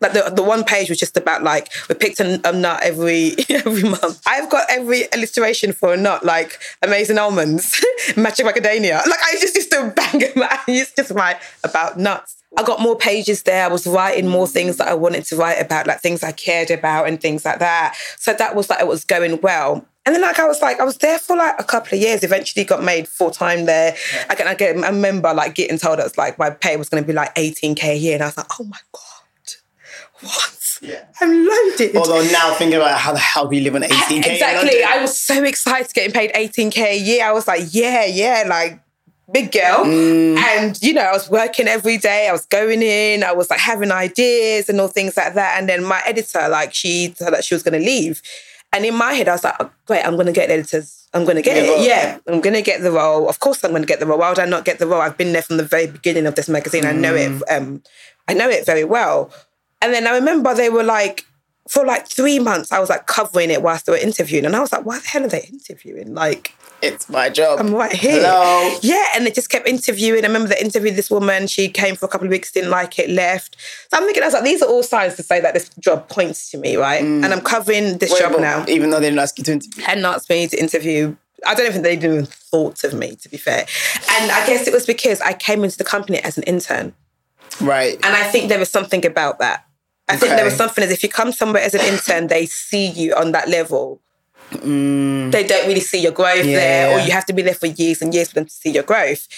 Like 0.01 0.13
the, 0.13 0.33
the 0.35 0.43
one 0.43 0.65
page 0.65 0.89
was 0.89 0.99
just 0.99 1.17
about 1.17 1.43
like 1.43 1.71
we 1.89 1.95
picked 1.95 2.21
a, 2.21 2.41
a 2.49 2.53
nut 2.53 2.81
every 2.83 3.37
every 3.51 3.83
month. 3.83 4.23
I've 4.27 4.51
got 4.51 4.67
every 4.71 5.05
illustration 5.13 5.73
for 5.73 5.93
a 5.95 5.97
nut, 5.97 6.25
like 6.25 6.59
amazing 6.83 7.19
almonds, 7.19 7.85
matching 8.17 8.47
macadamia. 8.47 9.07
Like 9.07 9.23
I 9.23 9.37
just 9.41 9.55
used 9.55 9.71
to 9.73 9.93
bang 9.95 10.21
them 10.21 10.43
out. 10.43 10.61
It's 10.69 10.93
just 10.93 11.15
my 11.15 11.39
about 11.65 11.99
nuts. 11.99 12.37
I 12.57 12.65
got 12.65 12.81
more 12.81 12.97
pages 12.97 13.45
there. 13.45 13.65
I 13.65 13.69
was 13.69 13.87
writing 13.87 14.27
more 14.27 14.47
things 14.47 14.79
that 14.79 14.89
I 14.89 14.95
wanted 14.95 15.25
to 15.27 15.37
write 15.37 15.61
about, 15.61 15.87
like 15.87 16.01
things 16.01 16.25
I 16.25 16.33
cared 16.33 16.71
about 16.71 17.07
and 17.07 17.21
things 17.21 17.45
like 17.45 17.61
that. 17.61 17.95
So 18.17 18.33
that 18.33 18.57
was 18.57 18.69
like 18.69 18.81
it 18.81 18.89
was 18.89 19.05
going 19.05 19.41
well. 19.41 19.87
And 20.07 20.15
then 20.15 20.23
like 20.23 20.39
I 20.39 20.47
was 20.47 20.63
like 20.63 20.81
I 20.81 20.85
was 20.85 20.97
there 20.99 21.19
for 21.19 21.37
like 21.37 21.55
a 21.59 21.65
couple 21.65 21.97
of 21.97 22.03
years. 22.03 22.25
Eventually 22.25 22.65
got 22.65 22.83
made 22.83 23.07
full 23.07 23.31
time 23.31 23.67
there. 23.67 23.95
I 24.29 24.35
can 24.35 24.49
I, 24.49 24.55
get, 24.55 24.77
I 24.79 24.89
remember 24.89 25.33
like 25.35 25.55
getting 25.55 25.79
told 25.79 25.99
that 25.99 26.05
was 26.05 26.19
like 26.19 26.39
my 26.39 26.51
pay 26.51 26.77
was 26.77 26.89
going 26.89 27.03
to 27.03 27.07
be 27.07 27.13
like 27.13 27.35
18k 27.35 27.85
a 27.85 27.97
year, 27.97 28.15
and 28.15 28.23
I 28.23 28.27
was 28.27 28.37
like, 28.37 28.47
oh 28.59 28.65
my 28.65 28.79
god, 28.93 29.10
what? 30.23 30.79
Yeah. 30.83 31.05
I'm 31.21 31.47
loaded. 31.47 31.95
Although 31.97 32.23
now 32.31 32.55
thinking 32.55 32.77
about 32.77 32.99
how 32.99 33.13
the 33.13 33.19
hell 33.19 33.49
we 33.49 33.61
live 33.61 33.75
on 33.75 33.83
18k. 33.83 34.27
Exactly. 34.33 34.83
I 34.83 34.99
was 35.03 35.19
so 35.19 35.45
excited 35.45 35.93
getting 35.93 36.13
paid 36.13 36.33
18k 36.33 36.79
a 36.79 36.99
year. 36.99 37.25
I 37.27 37.33
was 37.33 37.47
like, 37.47 37.65
yeah, 37.71 38.07
yeah, 38.07 38.45
like 38.49 38.81
big 39.31 39.53
girl. 39.53 39.85
Mm. 39.85 40.37
And 40.39 40.83
you 40.83 40.95
know, 40.95 41.03
I 41.03 41.13
was 41.13 41.29
working 41.29 41.69
every 41.69 41.99
day. 41.99 42.29
I 42.29 42.33
was 42.33 42.47
going 42.47 42.83
in. 42.83 43.23
I 43.23 43.33
was 43.33 43.51
like 43.51 43.61
having 43.61 43.93
ideas 43.93 44.69
and 44.69 44.81
all 44.81 44.89
things 44.89 45.17
like 45.17 45.35
that. 45.35 45.59
And 45.59 45.69
then 45.69 45.85
my 45.85 46.01
editor, 46.07 46.49
like, 46.49 46.73
she 46.75 47.15
said 47.17 47.33
that 47.35 47.45
she 47.45 47.55
was 47.55 47.63
going 47.63 47.79
to 47.79 47.85
leave. 47.87 48.23
And 48.73 48.85
in 48.87 48.95
my 48.95 49.13
head, 49.13 49.29
I 49.29 49.33
was 49.33 49.45
like, 49.45 49.57
oh, 49.61 49.71
great, 49.85 50.05
I'm 50.07 50.15
going 50.15 50.27
to 50.27 50.33
get 50.33 50.49
editors. 50.49 51.09
I'm 51.13 51.25
going 51.25 51.37
to 51.37 51.43
get 51.43 51.57
Give 51.57 51.65
it. 51.65 51.87
Yeah, 51.87 52.19
I'm 52.29 52.41
going 52.41 52.55
to 52.55 52.63
get 52.63 52.83
the 52.83 52.93
role. 52.93 53.29
Of 53.29 53.41
course, 53.41 53.65
I'm 53.65 53.71
going 53.73 53.83
to 53.83 53.87
get 53.87 53.99
the 53.99 54.07
role. 54.07 54.19
Why 54.19 54.29
would 54.29 54.39
I 54.39 54.45
not 54.47 54.65
get 54.65 54.79
the 54.79 54.87
role? 54.87 55.01
I've 55.01 55.17
been 55.19 55.33
there 55.33 55.43
from 55.43 55.57
the 55.57 55.65
very 55.65 55.89
beginning 55.89 56.25
of 56.27 56.37
this 56.37 56.49
magazine. 56.49 56.87
I 56.87 56.93
know 56.93 57.15
Mm. 57.15 57.41
it. 57.43 57.51
Um, 57.53 57.83
I 58.29 58.35
know 58.35 58.49
it 58.49 58.65
very 58.65 58.85
well. 58.85 59.33
And 59.83 59.93
then 59.95 60.07
I 60.07 60.13
remember 60.13 60.55
they 60.55 60.69
were 60.71 60.83
like, 60.85 61.25
for 61.69 61.87
like 61.87 62.09
three 62.09 62.39
months, 62.39 62.73
I 62.73 62.81
was 62.81 62.91
like 62.91 63.07
covering 63.07 63.51
it 63.51 63.63
whilst 63.63 63.87
they 63.87 63.93
were 63.93 63.99
interviewing. 63.99 64.45
And 64.45 64.57
I 64.57 64.61
was 64.61 64.73
like, 64.73 64.85
why 64.85 64.99
the 64.99 65.07
hell 65.07 65.25
are 65.25 65.29
they 65.29 65.49
interviewing? 65.53 66.15
Like, 66.15 66.53
It's 66.83 67.09
my 67.09 67.29
job. 67.29 67.61
I'm 67.61 67.73
right 67.73 67.93
here. 67.93 68.21
Hello. 68.23 68.77
Yeah, 68.83 69.05
and 69.15 69.25
they 69.25 69.31
just 69.31 69.51
kept 69.51 69.69
interviewing. 69.69 70.25
I 70.25 70.27
remember 70.27 70.49
they 70.49 70.59
interviewed 70.59 70.97
this 70.97 71.11
woman. 71.11 71.47
She 71.47 71.69
came 71.69 71.95
for 71.95 72.07
a 72.07 72.09
couple 72.09 72.27
of 72.27 72.31
weeks, 72.33 72.51
didn't 72.51 72.71
like 72.71 72.99
it, 72.99 73.09
left. 73.09 73.57
So 73.91 73.99
I'm 73.99 74.05
thinking, 74.05 74.23
I 74.23 74.27
was 74.27 74.35
like, 74.35 74.43
these 74.43 74.63
are 74.63 74.69
all 74.69 74.83
signs 74.83 75.15
to 75.17 75.23
say 75.23 75.41
that 75.41 75.55
this 75.55 75.69
job 75.79 76.09
points 76.09 76.51
to 76.51 76.59
me, 76.59 76.77
right? 76.77 77.03
And 77.03 77.27
I'm 77.27 77.41
covering 77.41 77.99
this 77.99 78.11
Mm. 78.11 78.15
Wait, 78.15 78.21
job 78.33 78.41
now. 78.41 78.65
Even 78.67 78.91
though 78.91 78.99
they 78.99 79.07
didn't 79.07 79.21
ask 79.21 79.39
you 79.39 79.45
to 79.45 79.53
interview. 79.53 79.85
And 79.87 80.05
asked 80.05 80.29
me 80.29 80.49
to 80.49 80.59
interview. 80.59 81.15
I 81.47 81.55
don't 81.55 81.67
even 81.67 81.83
think 81.83 82.01
they 82.01 82.09
even 82.09 82.27
thought 82.27 82.83
of 82.85 82.95
me, 82.95 83.15
to 83.17 83.29
be 83.29 83.37
fair. 83.37 83.65
And 84.11 84.31
I 84.33 84.45
guess 84.47 84.67
it 84.67 84.73
was 84.75 84.87
because 84.87 85.21
I 85.21 85.35
came 85.35 85.63
into 85.63 85.79
the 85.79 85.85
company 85.85 86.19
as 86.19 86.37
an 86.37 86.43
intern. 86.45 86.95
Right. 87.61 87.95
And 88.03 88.15
I 88.17 88.25
think 88.25 88.49
there 88.49 88.59
was 88.59 88.71
something 88.71 89.07
about 89.07 89.39
that. 89.39 89.65
I 90.11 90.17
think 90.17 90.33
there 90.37 90.45
was 90.45 90.57
something 90.57 90.85
as 90.85 90.91
if 90.91 91.03
you 91.03 91.09
come 91.09 91.33
somewhere 91.33 91.63
as 91.63 91.75
an 91.75 91.81
intern, 91.83 92.27
they 92.27 92.47
see 92.47 92.87
you 92.87 93.15
on 93.15 93.33
that 93.33 93.49
level. 93.49 94.01
They 94.51 95.45
don't 95.47 95.67
really 95.69 95.81
see 95.81 96.01
your 96.01 96.13
growth 96.13 96.45
there, 96.45 96.91
or 96.91 96.99
you 97.01 97.13
have 97.13 97.25
to 97.27 97.33
be 97.33 97.43
there 97.43 97.55
for 97.55 97.67
years 97.67 98.03
and 98.03 98.13
years 98.13 98.29
for 98.29 98.35
them 98.35 98.47
to 98.47 98.51
see 98.53 98.71
your 98.71 98.83
growth. 98.83 99.29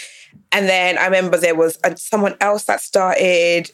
And 0.51 0.69
then 0.69 0.97
I 0.97 1.05
remember 1.05 1.37
there 1.37 1.55
was 1.55 1.79
uh, 1.85 1.95
someone 1.97 2.35
else 2.41 2.65
that 2.65 2.81
started, 2.81 3.71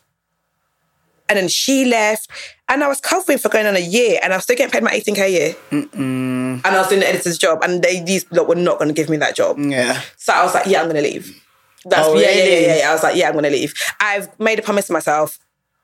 and 1.28 1.36
then 1.38 1.46
she 1.48 1.84
left, 1.84 2.28
and 2.68 2.82
I 2.82 2.88
was 2.88 3.00
covering 3.00 3.38
for 3.38 3.48
going 3.50 3.66
on 3.66 3.76
a 3.76 3.80
year, 3.80 4.18
and 4.22 4.32
I 4.32 4.36
was 4.36 4.44
still 4.44 4.56
getting 4.56 4.72
paid 4.72 4.82
my 4.82 4.90
18k 4.90 5.18
a 5.20 5.30
year. 5.30 5.54
And 5.70 6.60
I 6.66 6.78
was 6.78 6.88
doing 6.88 7.00
the 7.00 7.08
editor's 7.08 7.38
job, 7.38 7.60
and 7.62 7.82
they 7.82 8.00
these 8.02 8.26
lot 8.32 8.48
were 8.48 8.54
not 8.56 8.78
going 8.78 8.88
to 8.88 8.94
give 8.94 9.08
me 9.08 9.16
that 9.18 9.36
job. 9.36 9.58
Yeah. 9.58 10.00
So 10.16 10.32
I 10.32 10.42
was 10.42 10.54
like, 10.54 10.66
yeah, 10.66 10.80
I'm 10.80 10.88
gonna 10.88 11.02
leave. 11.02 11.40
That's 11.84 12.08
Oh, 12.08 12.14
yeah, 12.16 12.30
yeah, 12.30 12.42
really? 12.42 12.50
yeah, 12.62 12.66
yeah, 12.66 12.78
yeah. 12.78 12.90
I 12.90 12.92
was 12.92 13.02
like, 13.04 13.14
yeah, 13.16 13.28
I'm 13.28 13.34
gonna 13.34 13.50
leave. 13.50 13.72
I've 14.00 14.40
made 14.40 14.58
a 14.58 14.62
promise 14.62 14.88
to 14.88 14.92
myself 14.92 15.38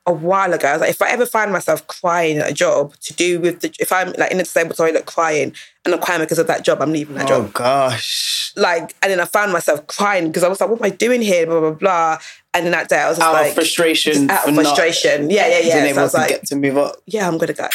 a 0.07 0.13
while 0.13 0.53
ago. 0.53 0.67
I 0.67 0.71
was 0.73 0.81
like, 0.81 0.89
if 0.91 1.01
I 1.01 1.09
ever 1.09 1.25
find 1.25 1.51
myself 1.51 1.85
crying 1.87 2.37
at 2.37 2.49
a 2.49 2.53
job 2.53 2.95
to 3.01 3.13
do 3.13 3.39
with 3.39 3.61
the 3.61 3.73
if 3.79 3.91
I'm 3.91 4.13
like 4.17 4.31
in 4.31 4.39
a 4.39 4.43
disabled 4.43 4.77
toilet 4.77 5.05
crying 5.05 5.53
and 5.83 5.93
I'm 5.93 5.99
crying 6.01 6.21
because 6.21 6.39
of 6.39 6.47
that 6.47 6.63
job, 6.63 6.81
I'm 6.81 6.91
leaving 6.91 7.15
that 7.15 7.25
Oh 7.25 7.27
job. 7.27 7.45
Oh 7.45 7.51
gosh. 7.53 8.53
Like, 8.55 8.95
and 9.01 9.11
then 9.11 9.19
I 9.19 9.25
found 9.25 9.51
myself 9.51 9.85
crying 9.87 10.27
because 10.27 10.43
I 10.43 10.47
was 10.47 10.61
like, 10.61 10.69
what 10.69 10.79
am 10.79 10.85
I 10.85 10.89
doing 10.91 11.21
here? 11.21 11.45
Blah 11.45 11.59
blah 11.59 11.71
blah. 11.71 12.17
And 12.53 12.65
then 12.65 12.71
that 12.71 12.87
day 12.87 12.99
I 12.99 13.09
was 13.09 13.19
Out 13.19 13.33
like 13.33 13.47
of 13.49 13.53
frustration. 13.55 14.29
out 14.29 14.47
of 14.47 14.55
frustration. 14.55 15.29
Yeah, 15.29 15.47
yeah, 15.47 15.59
yeah. 15.59 15.93
So 15.93 15.99
I 15.99 16.03
was 16.03 16.11
to 16.11 16.17
like, 16.17 16.29
get 16.29 16.45
to 16.47 16.55
move 16.55 16.77
up. 16.77 16.95
yeah, 17.05 17.27
I'm 17.27 17.37
gonna 17.37 17.53
go. 17.53 17.67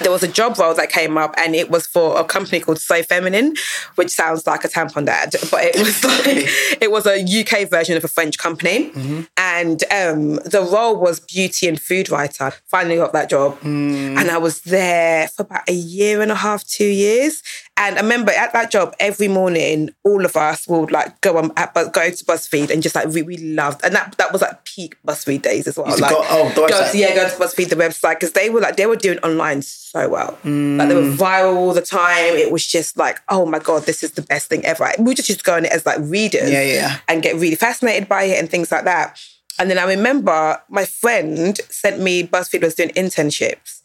There 0.00 0.10
was 0.10 0.22
a 0.22 0.28
job 0.28 0.58
role 0.58 0.74
that 0.74 0.90
came 0.90 1.16
up 1.16 1.34
and 1.38 1.54
it 1.54 1.70
was 1.70 1.86
for 1.86 2.18
a 2.18 2.24
company 2.24 2.60
called 2.60 2.78
So 2.78 3.02
Feminine, 3.02 3.54
which 3.94 4.10
sounds 4.10 4.46
like 4.46 4.64
a 4.64 4.68
tampon 4.68 5.06
ad, 5.08 5.34
but 5.50 5.64
it 5.64 5.78
was 5.78 6.04
like 6.10 6.80
it 6.80 6.90
was 6.90 7.06
a 7.06 7.22
UK 7.22 7.68
version 7.68 7.96
of 7.96 8.04
a 8.04 8.08
French 8.08 8.38
company. 8.38 8.90
Mm-hmm. 8.90 9.20
And 9.36 9.84
um, 9.92 10.34
the 10.36 10.66
role 10.70 10.96
was 10.96 11.20
beauty 11.20 11.68
and 11.68 11.80
food 11.80 12.10
writer. 12.10 12.52
Finally 12.66 12.96
got 12.96 13.12
that 13.12 13.30
job. 13.30 13.58
Mm. 13.60 14.18
And 14.18 14.30
I 14.30 14.38
was 14.38 14.62
there 14.62 15.28
for 15.28 15.42
about 15.42 15.68
a 15.68 15.74
year 15.74 16.20
and 16.20 16.30
a 16.30 16.36
half, 16.36 16.64
two 16.64 16.86
years. 16.86 17.42
And 17.82 17.96
I 17.98 18.02
remember 18.02 18.30
at 18.30 18.52
that 18.52 18.70
job, 18.70 18.94
every 19.00 19.26
morning, 19.26 19.88
all 20.04 20.26
of 20.26 20.36
us 20.36 20.68
would 20.68 20.90
like 20.90 21.18
go 21.22 21.38
on 21.38 21.50
at, 21.56 21.72
go 21.72 22.10
to 22.10 22.24
BuzzFeed 22.26 22.68
and 22.68 22.82
just 22.82 22.94
like 22.94 23.08
we, 23.08 23.22
we 23.22 23.38
loved, 23.38 23.82
and 23.82 23.94
that 23.94 24.18
that 24.18 24.34
was 24.34 24.42
like 24.42 24.62
peak 24.64 24.98
BuzzFeed 25.06 25.40
days 25.40 25.66
as 25.66 25.78
well. 25.78 25.86
Like, 25.86 26.10
go, 26.10 26.20
oh, 26.28 26.52
go 26.54 26.68
to, 26.68 26.98
yeah, 26.98 27.14
go 27.14 27.26
to 27.26 27.34
BuzzFeed 27.36 27.70
the 27.70 27.76
website 27.76 28.16
because 28.16 28.32
they 28.32 28.50
were 28.50 28.60
like 28.60 28.76
they 28.76 28.84
were 28.84 28.96
doing 28.96 29.18
online 29.20 29.62
so 29.62 30.10
well. 30.10 30.38
Mm. 30.44 30.76
Like 30.76 30.88
they 30.88 30.94
were 30.94 31.10
viral 31.16 31.54
all 31.54 31.72
the 31.72 31.80
time. 31.80 32.34
It 32.34 32.52
was 32.52 32.66
just 32.66 32.98
like, 32.98 33.18
oh 33.30 33.46
my 33.46 33.58
god, 33.58 33.84
this 33.84 34.02
is 34.02 34.12
the 34.12 34.22
best 34.22 34.50
thing 34.50 34.62
ever. 34.66 34.92
We 34.98 35.14
just 35.14 35.30
used 35.30 35.40
to 35.40 35.44
go 35.44 35.56
on 35.56 35.64
it 35.64 35.72
as 35.72 35.86
like 35.86 36.00
readers, 36.00 36.50
yeah, 36.50 36.62
yeah, 36.62 36.98
and 37.08 37.22
get 37.22 37.36
really 37.36 37.56
fascinated 37.56 38.10
by 38.10 38.24
it 38.24 38.38
and 38.38 38.50
things 38.50 38.70
like 38.70 38.84
that. 38.84 39.18
And 39.58 39.70
then 39.70 39.78
I 39.78 39.84
remember 39.84 40.60
my 40.68 40.84
friend 40.84 41.58
sent 41.70 41.98
me 41.98 42.24
BuzzFeed 42.24 42.60
was 42.60 42.74
doing 42.74 42.90
internships. 42.90 43.80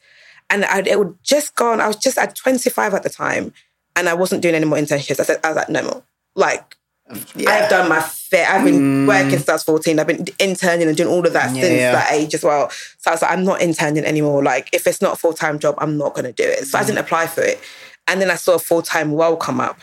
And 0.50 0.64
I, 0.66 0.82
it 0.82 1.00
would 1.00 1.18
just 1.24 1.56
gone, 1.56 1.82
I 1.82 1.88
was 1.88 1.96
just 1.96 2.20
at 2.20 2.36
25 2.36 2.94
at 2.94 3.02
the 3.02 3.10
time 3.10 3.52
and 3.96 4.10
I 4.10 4.14
wasn't 4.14 4.42
doing 4.42 4.56
any 4.56 4.66
more 4.66 4.78
internships. 4.78 5.20
I 5.20 5.24
said, 5.24 5.40
I 5.44 5.50
was 5.50 5.56
like, 5.56 5.70
no 5.70 5.84
more. 5.84 6.04
Like, 6.36 6.76
yeah. 7.36 7.50
I've 7.50 7.70
done 7.70 7.88
my 7.88 8.02
fair. 8.02 8.48
I've 8.50 8.66
been 8.66 9.06
mm. 9.06 9.08
working 9.08 9.32
since 9.32 9.50
I 9.50 9.54
was 9.54 9.64
14. 9.64 10.00
I've 10.00 10.08
been 10.08 10.26
interning 10.40 10.88
and 10.88 10.98
doing 10.98 11.10
all 11.10 11.26
of 11.26 11.34
that 11.34 11.56
yeah, 11.56 11.62
since 11.62 11.80
yeah. 11.80 11.92
that 11.92 12.12
age 12.12 12.34
as 12.34 12.44
well. 12.44 12.70
So 12.70 13.12
I 13.12 13.14
was 13.14 13.22
like, 13.22 13.32
I'm 13.32 13.46
not 13.46 13.62
interning 13.62 14.04
anymore. 14.04 14.44
Like, 14.44 14.70
if 14.74 14.88
it's 14.88 15.02
not 15.02 15.14
a 15.14 15.16
full 15.16 15.34
time 15.34 15.60
job, 15.60 15.76
I'm 15.78 15.98
not 15.98 16.14
going 16.14 16.26
to 16.26 16.34
do 16.34 16.44
it. 16.44 16.66
So 16.66 16.78
mm. 16.78 16.82
I 16.82 16.86
didn't 16.86 17.00
apply 17.00 17.28
for 17.28 17.42
it. 17.42 17.62
And 18.08 18.22
then 18.22 18.30
I 18.30 18.36
saw 18.36 18.56
a 18.56 18.60
full 18.60 18.82
time 18.82 19.14
role 19.14 19.38
come 19.38 19.60
up. 19.60 19.80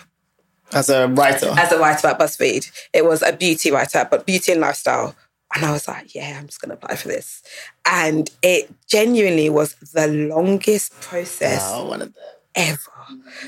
As 0.72 0.88
a 0.88 1.06
writer? 1.08 1.54
As 1.56 1.70
a 1.70 1.78
writer 1.78 2.08
at 2.08 2.18
BuzzFeed. 2.18 2.70
It 2.92 3.04
was 3.04 3.22
a 3.22 3.32
beauty 3.32 3.70
writer, 3.70 4.06
but 4.10 4.26
beauty 4.26 4.52
and 4.52 4.60
lifestyle. 4.60 5.14
And 5.54 5.66
I 5.66 5.70
was 5.70 5.86
like, 5.86 6.14
yeah, 6.14 6.38
I'm 6.38 6.46
just 6.46 6.62
going 6.62 6.70
to 6.70 6.82
apply 6.82 6.96
for 6.96 7.08
this. 7.08 7.42
And 7.84 8.30
it 8.42 8.72
genuinely 8.88 9.50
was 9.50 9.74
the 9.92 10.08
longest 10.08 10.98
process. 11.02 11.60
Oh, 11.64 11.88
one 11.88 12.00
of 12.00 12.14
them 12.14 12.24
ever. 12.54 12.78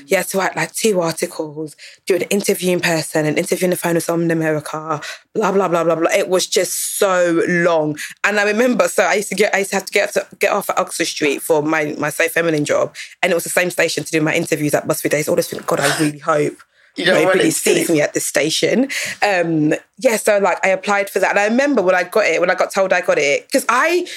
You 0.05 0.17
had 0.17 0.27
to 0.27 0.37
write 0.37 0.55
like 0.55 0.73
two 0.73 1.01
articles, 1.01 1.75
do 2.05 2.15
an 2.15 2.23
interview 2.23 2.71
in 2.71 2.79
person, 2.79 3.25
an 3.25 3.37
interview 3.37 3.67
on 3.67 3.69
the 3.71 3.75
phone 3.75 3.95
with 3.95 4.03
someone 4.03 4.25
in 4.25 4.37
America, 4.37 5.01
blah 5.33 5.51
blah 5.51 5.67
blah 5.67 5.83
blah 5.83 5.95
blah. 5.95 6.11
It 6.11 6.29
was 6.29 6.47
just 6.47 6.97
so 6.97 7.41
long. 7.47 7.97
And 8.23 8.39
I 8.39 8.43
remember, 8.43 8.87
so 8.87 9.03
I 9.03 9.15
used 9.15 9.29
to 9.29 9.35
get, 9.35 9.53
I 9.55 9.59
used 9.59 9.71
to 9.71 9.77
have 9.77 9.85
to 9.85 9.93
get 9.93 10.13
to, 10.13 10.27
get 10.39 10.51
off 10.51 10.69
at 10.69 10.77
Oxford 10.77 11.05
Street 11.05 11.41
for 11.41 11.61
my 11.61 11.95
my 11.97 12.09
So 12.09 12.27
Feminine 12.27 12.65
job, 12.65 12.95
and 13.21 13.31
it 13.31 13.35
was 13.35 13.43
the 13.43 13.49
same 13.49 13.69
station 13.69 14.03
to 14.03 14.11
do 14.11 14.21
my 14.21 14.33
interviews 14.33 14.73
at 14.73 14.87
BuzzFeed 14.87 15.11
Days. 15.11 15.29
All 15.29 15.35
this 15.35 15.49
think, 15.49 15.65
God, 15.65 15.79
I 15.79 15.99
really 15.99 16.19
hope. 16.19 16.57
You 16.95 17.05
know, 17.05 17.23
nobody 17.23 17.51
sees 17.51 17.89
me 17.89 17.99
at 17.99 18.13
this 18.13 18.25
station. 18.25 18.87
Um, 19.21 19.73
yeah, 19.97 20.15
so 20.15 20.37
like 20.37 20.65
I 20.65 20.69
applied 20.69 21.09
for 21.09 21.19
that, 21.19 21.31
and 21.31 21.39
I 21.39 21.47
remember 21.47 21.81
when 21.81 21.93
I 21.93 22.03
got 22.03 22.25
it, 22.25 22.39
when 22.39 22.49
I 22.49 22.55
got 22.55 22.71
told 22.71 22.93
I 22.93 23.01
got 23.01 23.17
it, 23.17 23.47
because 23.47 23.65
I 23.67 24.07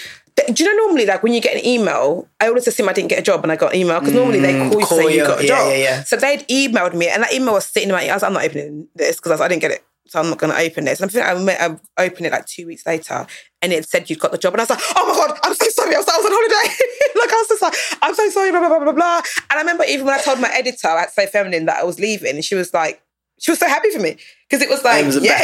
do 0.46 0.64
you 0.64 0.70
know 0.76 0.84
normally 0.84 1.06
like 1.06 1.22
when 1.22 1.32
you 1.32 1.40
get 1.40 1.56
an 1.56 1.66
email, 1.66 2.28
I 2.40 2.48
always 2.48 2.66
assume 2.66 2.88
I 2.88 2.92
didn't 2.92 3.08
get 3.08 3.18
a 3.18 3.22
job 3.22 3.42
and 3.42 3.52
I 3.52 3.56
got 3.56 3.72
an 3.74 3.80
email 3.80 3.98
because 4.00 4.14
normally 4.14 4.40
they 4.40 4.52
mm, 4.52 4.70
call 4.70 4.80
you 4.80 4.86
call 4.86 4.98
say 4.98 5.16
you, 5.16 5.26
got 5.26 5.40
a 5.40 5.42
yeah, 5.42 5.48
job. 5.48 5.68
Yeah, 5.70 5.76
yeah. 5.76 6.04
So 6.04 6.16
they'd 6.16 6.46
emailed 6.48 6.94
me 6.94 7.08
and 7.08 7.22
that 7.22 7.32
email 7.32 7.54
was 7.54 7.66
sitting 7.66 7.88
in 7.88 7.94
my. 7.94 8.08
I 8.08 8.14
was, 8.14 8.22
I'm 8.22 8.32
not 8.32 8.44
opening 8.44 8.88
this 8.94 9.16
because 9.16 9.40
I, 9.40 9.44
I, 9.44 9.48
didn't 9.48 9.62
get 9.62 9.70
it, 9.70 9.84
so 10.06 10.20
I'm 10.20 10.30
not 10.30 10.38
going 10.38 10.52
to 10.52 10.58
open 10.58 10.84
this. 10.84 11.00
And 11.00 11.10
I 11.10 11.34
think 11.34 11.60
I, 11.60 11.78
I 11.96 12.06
opened 12.06 12.26
it 12.26 12.32
like 12.32 12.46
two 12.46 12.66
weeks 12.66 12.86
later 12.86 13.26
and 13.60 13.72
it 13.72 13.88
said 13.88 14.08
you'd 14.08 14.20
got 14.20 14.32
the 14.32 14.38
job, 14.38 14.54
and 14.54 14.60
I 14.60 14.64
was 14.64 14.70
like, 14.70 14.80
oh 14.96 15.08
my 15.08 15.14
god, 15.14 15.38
I'm 15.42 15.54
so 15.54 15.66
sorry. 15.70 15.94
I 15.94 15.98
was, 15.98 16.08
I 16.08 16.16
was 16.16 16.26
on 16.26 16.32
holiday. 16.32 16.74
like 17.20 17.32
I 17.32 17.36
was 17.36 17.48
just 17.48 17.62
like, 17.62 17.74
I'm 18.02 18.14
so 18.14 18.30
sorry. 18.30 18.50
Blah 18.50 18.60
blah 18.60 18.68
blah 18.68 18.84
blah 18.84 18.92
blah. 18.92 19.22
And 19.50 19.58
I 19.58 19.60
remember 19.60 19.84
even 19.84 20.06
when 20.06 20.14
I 20.14 20.22
told 20.22 20.40
my 20.40 20.50
editor 20.52 20.88
at 20.88 21.12
So 21.12 21.26
Feminine 21.26 21.66
that 21.66 21.78
I 21.78 21.84
was 21.84 21.98
leaving, 21.98 22.36
and 22.36 22.44
she 22.44 22.54
was 22.54 22.72
like, 22.72 23.02
she 23.38 23.50
was 23.50 23.58
so 23.58 23.68
happy 23.68 23.90
for 23.90 24.00
me 24.00 24.16
because 24.48 24.62
it 24.62 24.68
was 24.68 24.84
like, 24.84 25.04
it 25.04 25.06
was 25.06 25.22
yeah, 25.22 25.40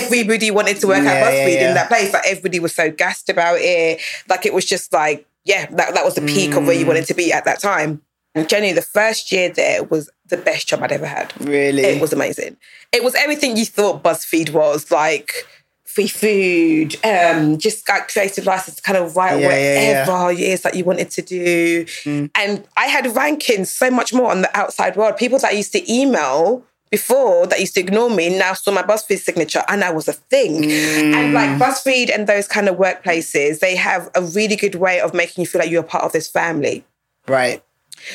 everybody 0.00 0.50
wanted 0.50 0.78
to 0.80 0.86
work 0.86 1.02
yeah, 1.02 1.12
at 1.12 1.24
BuzzFeed 1.24 1.54
yeah, 1.54 1.68
in 1.68 1.74
that 1.74 1.88
place. 1.88 2.12
Like 2.12 2.26
everybody 2.26 2.60
was 2.60 2.74
so 2.74 2.90
gassed 2.90 3.28
about 3.28 3.58
it. 3.60 4.00
Like 4.28 4.46
it 4.46 4.54
was 4.54 4.64
just 4.64 4.92
like, 4.92 5.26
yeah, 5.44 5.66
that, 5.66 5.94
that 5.94 6.04
was 6.04 6.14
the 6.14 6.22
peak 6.22 6.52
mm. 6.52 6.58
of 6.58 6.66
where 6.66 6.74
you 6.76 6.86
wanted 6.86 7.06
to 7.06 7.14
be 7.14 7.32
at 7.32 7.44
that 7.44 7.60
time. 7.60 8.02
And 8.34 8.48
genuinely, 8.48 8.74
the 8.74 8.86
first 8.86 9.30
year 9.30 9.48
there 9.48 9.84
was 9.84 10.10
the 10.26 10.36
best 10.36 10.68
job 10.68 10.82
I'd 10.82 10.90
ever 10.90 11.06
had. 11.06 11.32
Really? 11.40 11.82
It 11.82 12.00
was 12.00 12.12
amazing. 12.12 12.56
It 12.92 13.04
was 13.04 13.14
everything 13.14 13.56
you 13.56 13.64
thought 13.64 14.02
BuzzFeed 14.02 14.50
was 14.50 14.90
like 14.90 15.46
free 15.84 16.08
food, 16.08 16.96
um, 17.04 17.58
just 17.58 17.88
like 17.88 18.08
creative 18.08 18.46
license 18.46 18.76
to 18.76 18.82
kind 18.82 18.98
of 18.98 19.14
write 19.14 19.38
yeah, 19.38 19.46
whatever 19.46 20.10
yeah, 20.10 20.30
yeah. 20.30 20.46
it 20.48 20.52
is 20.52 20.62
that 20.62 20.74
you 20.74 20.82
wanted 20.82 21.10
to 21.10 21.22
do. 21.22 21.84
Mm. 21.84 22.30
And 22.34 22.66
I 22.76 22.86
had 22.86 23.04
rankings 23.04 23.68
so 23.68 23.90
much 23.90 24.12
more 24.12 24.30
on 24.30 24.42
the 24.42 24.58
outside 24.58 24.96
world. 24.96 25.16
People 25.16 25.38
that 25.38 25.56
used 25.56 25.72
to 25.72 25.92
email 25.92 26.64
before 26.94 27.44
that 27.48 27.58
used 27.58 27.74
to 27.74 27.80
ignore 27.80 28.08
me 28.08 28.38
now 28.38 28.52
saw 28.54 28.70
my 28.70 28.80
BuzzFeed 28.80 29.18
signature 29.18 29.64
and 29.66 29.82
I 29.82 29.90
was 29.90 30.06
a 30.06 30.12
thing. 30.12 30.62
Mm. 30.62 31.12
And 31.12 31.34
like 31.34 31.50
BuzzFeed 31.58 32.08
and 32.14 32.28
those 32.28 32.46
kind 32.46 32.68
of 32.68 32.76
workplaces, 32.76 33.58
they 33.58 33.74
have 33.74 34.08
a 34.14 34.22
really 34.22 34.54
good 34.54 34.76
way 34.76 35.00
of 35.00 35.12
making 35.12 35.42
you 35.42 35.46
feel 35.48 35.60
like 35.60 35.70
you're 35.70 35.82
part 35.82 36.04
of 36.04 36.12
this 36.12 36.28
family. 36.28 36.84
Right. 37.26 37.64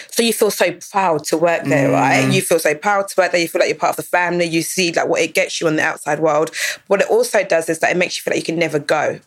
So 0.07 0.23
you 0.23 0.31
feel 0.31 0.49
so 0.49 0.71
proud 0.91 1.25
to 1.25 1.37
work 1.37 1.65
there, 1.65 1.89
mm. 1.89 1.93
right? 1.93 2.31
You 2.33 2.41
feel 2.41 2.59
so 2.59 2.73
proud 2.73 3.09
to 3.09 3.15
work 3.19 3.33
there. 3.33 3.41
You 3.41 3.49
feel 3.49 3.59
like 3.59 3.67
you're 3.67 3.77
part 3.77 3.91
of 3.91 3.97
the 3.97 4.03
family. 4.03 4.45
You 4.45 4.61
see 4.61 4.93
like 4.93 5.09
what 5.09 5.19
it 5.19 5.33
gets 5.33 5.59
you 5.59 5.67
in 5.67 5.75
the 5.75 5.83
outside 5.83 6.19
world. 6.19 6.55
What 6.87 7.01
it 7.01 7.09
also 7.09 7.43
does 7.43 7.67
is 7.67 7.79
that 7.79 7.91
it 7.91 7.97
makes 7.97 8.15
you 8.15 8.21
feel 8.21 8.31
like 8.31 8.47
you 8.47 8.53
can 8.53 8.59
never 8.59 8.79
go. 8.79 9.19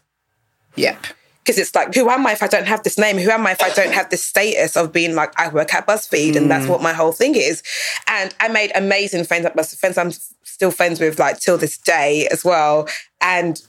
Yep 0.76 1.04
because 1.42 1.58
it's 1.58 1.74
like, 1.74 1.92
who 1.92 2.08
am 2.08 2.24
I 2.24 2.32
if 2.32 2.42
I 2.42 2.46
don't 2.46 2.68
have 2.68 2.84
this 2.84 2.96
name? 2.96 3.18
Who 3.18 3.30
am 3.30 3.44
I 3.46 3.52
if 3.52 3.62
I 3.62 3.70
don't 3.70 3.92
have 3.92 4.10
this 4.10 4.24
status 4.24 4.76
of 4.76 4.92
being 4.92 5.16
like, 5.16 5.32
I 5.38 5.48
work 5.48 5.74
at 5.74 5.86
BuzzFeed 5.86 6.36
and 6.36 6.48
that's 6.48 6.66
mm. 6.66 6.68
what 6.68 6.82
my 6.82 6.92
whole 6.92 7.10
thing 7.10 7.34
is. 7.34 7.64
And 8.06 8.32
I 8.38 8.46
made 8.46 8.70
amazing 8.76 9.24
friends 9.24 9.44
at 9.44 9.56
BuzzFeed, 9.56 9.78
friends 9.78 9.98
I'm 9.98 10.12
still 10.44 10.70
friends 10.70 11.00
with 11.00 11.18
like 11.18 11.40
till 11.40 11.58
this 11.58 11.78
day 11.78 12.28
as 12.30 12.44
well. 12.44 12.88
And 13.20 13.60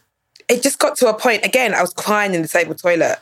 it 0.48 0.62
just 0.62 0.78
got 0.78 0.98
to 0.98 1.08
a 1.08 1.18
point, 1.18 1.44
again, 1.44 1.74
I 1.74 1.82
was 1.82 1.94
crying 1.94 2.36
in 2.36 2.42
the 2.42 2.48
disabled 2.48 2.78
toilet. 2.78 3.18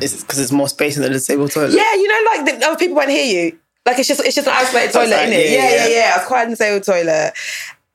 Is 0.00 0.22
because 0.22 0.36
there's 0.36 0.52
more 0.52 0.68
space 0.68 0.96
in 0.96 1.02
the 1.02 1.08
disabled 1.08 1.50
toilet? 1.50 1.72
Yeah, 1.72 1.94
you 1.94 2.06
know, 2.06 2.30
like 2.30 2.60
the 2.60 2.66
other 2.66 2.78
people 2.78 2.96
won't 2.96 3.10
hear 3.10 3.44
you. 3.44 3.58
Like 3.84 3.98
it's 3.98 4.08
just 4.08 4.20
it's 4.20 4.36
just 4.36 4.46
an 4.46 4.54
isolated 4.56 4.92
toilet, 4.92 5.16
isn't 5.16 5.32
it? 5.32 5.50
Yeah, 5.50 5.70
yeah, 5.70 5.86
yeah, 5.88 5.96
yeah. 5.96 6.12
I 6.14 6.18
was 6.18 6.26
crying 6.26 6.44
in 6.44 6.50
the 6.50 6.56
disabled 6.56 6.84
toilet. 6.84 7.32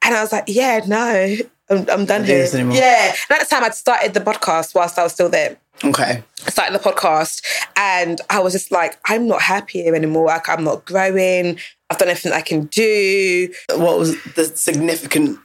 And 0.04 0.14
I 0.14 0.22
was 0.22 0.32
like, 0.32 0.44
yeah, 0.48 0.82
no, 0.86 1.38
I'm, 1.70 1.90
I'm 1.90 2.06
done 2.06 2.24
here. 2.24 2.46
Yeah. 2.46 3.16
And 3.30 3.32
at 3.32 3.40
the 3.40 3.48
time, 3.50 3.64
I'd 3.64 3.74
started 3.74 4.14
the 4.14 4.20
podcast 4.20 4.76
whilst 4.76 5.00
I 5.00 5.04
was 5.04 5.14
still 5.14 5.30
there. 5.30 5.58
Okay. 5.84 6.24
I 6.46 6.50
started 6.50 6.74
the 6.74 6.84
podcast 6.84 7.42
and 7.76 8.22
I 8.30 8.40
was 8.40 8.54
just 8.54 8.72
like, 8.72 8.98
I'm 9.08 9.28
not 9.28 9.42
happy 9.42 9.84
here 9.84 9.96
anymore. 9.96 10.28
Like, 10.28 10.48
I'm 10.48 10.64
not 10.64 10.86
growing. 10.86 11.60
I've 11.90 11.98
done 11.98 12.10
everything 12.10 12.32
I 12.34 12.42
can 12.42 12.66
do. 12.66 13.50
What 13.72 14.00
was 14.00 14.16
the 14.36 14.46
significant 14.46 15.40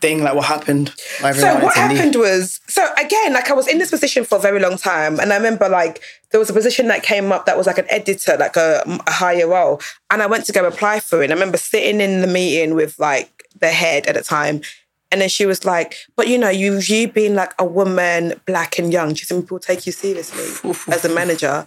thing? 0.00 0.22
Like, 0.22 0.34
what 0.34 0.44
happened? 0.44 0.90
So, 1.18 1.58
what 1.58 1.74
happened 1.74 2.14
was, 2.16 2.60
so 2.68 2.86
again, 2.98 3.32
like, 3.32 3.50
I 3.50 3.54
was 3.54 3.66
in 3.66 3.78
this 3.78 3.90
position 3.90 4.24
for 4.24 4.36
a 4.36 4.40
very 4.40 4.60
long 4.60 4.76
time. 4.76 5.18
And 5.18 5.32
I 5.32 5.36
remember, 5.36 5.68
like, 5.68 6.00
there 6.30 6.38
was 6.38 6.50
a 6.50 6.54
position 6.54 6.86
that 6.88 7.02
came 7.02 7.32
up 7.32 7.46
that 7.46 7.58
was 7.58 7.66
like 7.66 7.78
an 7.78 7.86
editor, 7.88 8.36
like 8.38 8.56
a, 8.56 8.82
a 9.06 9.10
higher 9.10 9.48
role. 9.48 9.80
And 10.10 10.22
I 10.22 10.26
went 10.26 10.44
to 10.46 10.52
go 10.52 10.66
apply 10.66 11.00
for 11.00 11.22
it. 11.22 11.24
And 11.24 11.32
I 11.32 11.34
remember 11.34 11.58
sitting 11.58 12.00
in 12.00 12.20
the 12.20 12.28
meeting 12.28 12.74
with, 12.74 12.98
like, 12.98 13.30
the 13.60 13.68
head 13.68 14.06
at 14.06 14.14
the 14.14 14.22
time 14.22 14.62
and 15.12 15.20
then 15.20 15.28
she 15.28 15.44
was 15.44 15.64
like, 15.66 15.96
but 16.16 16.26
you 16.26 16.38
know, 16.38 16.48
you 16.48 16.78
you 16.78 17.06
being 17.06 17.34
like 17.34 17.52
a 17.58 17.64
woman, 17.64 18.40
black 18.46 18.78
and 18.78 18.90
young, 18.90 19.14
think 19.14 19.44
people 19.44 19.58
take 19.58 19.84
you 19.84 19.92
seriously 19.92 20.72
as 20.88 21.04
a 21.04 21.14
manager? 21.14 21.66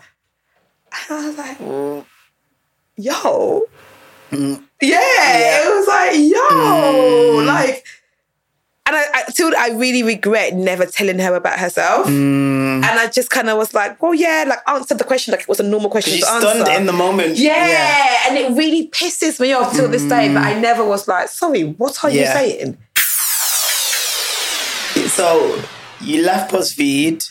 And 1.10 1.20
I 1.20 1.28
was 1.28 1.38
like, 1.38 2.06
yo. 2.98 3.64
Mm. 4.32 4.64
Yeah, 4.82 5.00
yeah, 5.00 5.64
it 5.64 5.75
was 5.75 5.88
like, 5.88 6.16
yo, 6.18 7.40
mm. 7.40 7.46
like, 7.46 7.86
and 8.88 8.96
I, 8.96 9.04
I 9.14 9.24
still, 9.30 9.52
I 9.58 9.70
really 9.70 10.02
regret 10.02 10.56
never 10.56 10.88
telling 10.88 11.20
her 11.20 11.36
about 11.36 11.60
herself. 11.60 12.08
Mm. 12.08 12.84
And 12.84 12.86
I 12.86 13.08
just 13.08 13.30
kind 13.30 13.50
of 13.50 13.58
was 13.58 13.74
like, 13.75 14.02
well, 14.02 14.16
yeah, 14.16 14.46
like 14.48 14.60
answered 14.68 14.98
the 14.98 15.04
question 15.04 15.32
like 15.32 15.42
it 15.42 15.48
was 15.48 15.60
a 15.60 15.64
normal 15.64 15.92
question 15.92 16.20
to 16.20 16.25
stunned 16.25 16.68
answer. 16.68 16.72
in 16.80 16.88
the 16.88 16.94
moment. 16.94 17.38
Yeah. 17.38 17.68
yeah. 17.68 18.16
and 18.28 18.38
it 18.38 18.58
really 18.58 18.90
pisses 18.90 19.40
me 19.40 19.54
off 19.54 19.75
till 19.75 19.88
this 19.88 20.04
day 20.04 20.28
that 20.30 20.44
I 20.44 20.60
never 20.60 20.84
was 20.84 21.08
like, 21.08 21.30
sorry, 21.30 21.64
what 21.64 22.04
are 22.04 22.10
yeah. 22.10 22.22
you 22.22 22.28
saying? 22.28 22.78
So 25.08 25.62
you 26.02 26.24
left 26.24 26.52
BuzzFeed. 26.52 27.30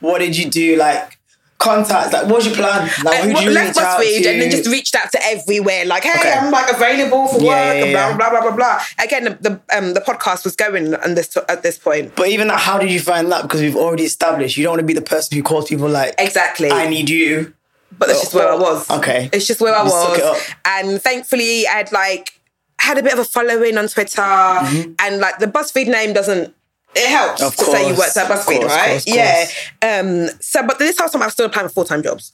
What 0.00 0.18
did 0.18 0.36
you 0.36 0.50
do? 0.50 0.76
Like 0.76 1.18
contacts? 1.64 2.12
Like, 2.12 2.26
what 2.26 2.36
was 2.36 2.46
your 2.46 2.54
plan? 2.54 2.90
Like, 3.04 3.22
who 3.22 3.32
did 3.32 3.42
you 3.42 3.50
left 3.50 3.76
reach 3.76 3.86
BuzzFeed 3.86 4.22
to? 4.22 4.28
and 4.28 4.42
then 4.42 4.50
just 4.50 4.68
reached 4.68 4.94
out 4.94 5.10
to 5.12 5.24
everywhere. 5.24 5.84
Like, 5.86 6.04
hey, 6.04 6.12
okay. 6.18 6.32
I'm 6.32 6.50
like 6.50 6.70
available 6.70 7.26
for 7.28 7.40
yeah, 7.40 7.46
work. 7.46 7.76
Yeah, 7.76 7.84
yeah. 7.84 8.08
And 8.10 8.18
blah 8.18 8.30
blah 8.30 8.40
blah 8.40 8.50
blah 8.50 8.56
blah. 8.56 8.80
Again, 9.02 9.24
the 9.24 9.30
the, 9.40 9.76
um, 9.76 9.94
the 9.94 10.00
podcast 10.00 10.44
was 10.44 10.54
going 10.56 10.94
on 10.94 11.14
this 11.14 11.36
at 11.48 11.62
this 11.62 11.78
point. 11.78 12.14
But 12.14 12.28
even 12.28 12.48
that, 12.48 12.60
how 12.60 12.78
did 12.78 12.90
you 12.90 13.00
find 13.00 13.30
that? 13.32 13.42
Because 13.42 13.60
we've 13.60 13.76
already 13.76 14.04
established 14.04 14.56
you 14.56 14.64
don't 14.64 14.72
want 14.72 14.80
to 14.80 14.86
be 14.86 14.92
the 14.92 15.02
person 15.02 15.36
who 15.36 15.42
calls 15.42 15.68
people 15.68 15.88
like 15.88 16.14
exactly. 16.18 16.70
I 16.70 16.88
need 16.88 17.08
you. 17.08 17.54
But 17.96 18.08
that's 18.08 18.22
just 18.22 18.34
where 18.34 18.50
I 18.50 18.56
was. 18.56 18.90
Okay, 18.90 19.30
it's 19.32 19.46
just 19.46 19.60
where 19.60 19.74
I 19.74 19.84
was. 19.84 20.54
And 20.64 21.00
thankfully, 21.00 21.66
I 21.66 21.72
had 21.72 21.92
like 21.92 22.40
had 22.80 22.98
a 22.98 23.02
bit 23.02 23.12
of 23.12 23.20
a 23.20 23.24
following 23.24 23.78
on 23.78 23.88
Twitter, 23.88 24.20
mm-hmm. 24.20 24.92
and 24.98 25.20
like 25.20 25.38
the 25.38 25.46
BuzzFeed 25.46 25.86
name 25.86 26.12
doesn't 26.12 26.54
it 26.96 27.08
helps 27.08 27.42
of 27.42 27.56
to 27.56 27.64
course, 27.64 27.76
say 27.78 27.88
you 27.88 27.96
worked 27.96 28.16
at 28.16 28.28
BuzzFeed, 28.30 28.60
course, 28.60 28.72
right? 28.72 28.90
Course, 28.90 29.06
yeah. 29.06 29.46
Um, 29.82 30.28
so, 30.40 30.66
but 30.66 30.78
this 30.78 30.98
whole 30.98 31.08
time 31.08 31.22
I 31.22 31.26
was 31.26 31.32
still 31.34 31.46
applying 31.46 31.68
for 31.68 31.74
full 31.74 31.84
time 31.84 32.02
jobs. 32.02 32.32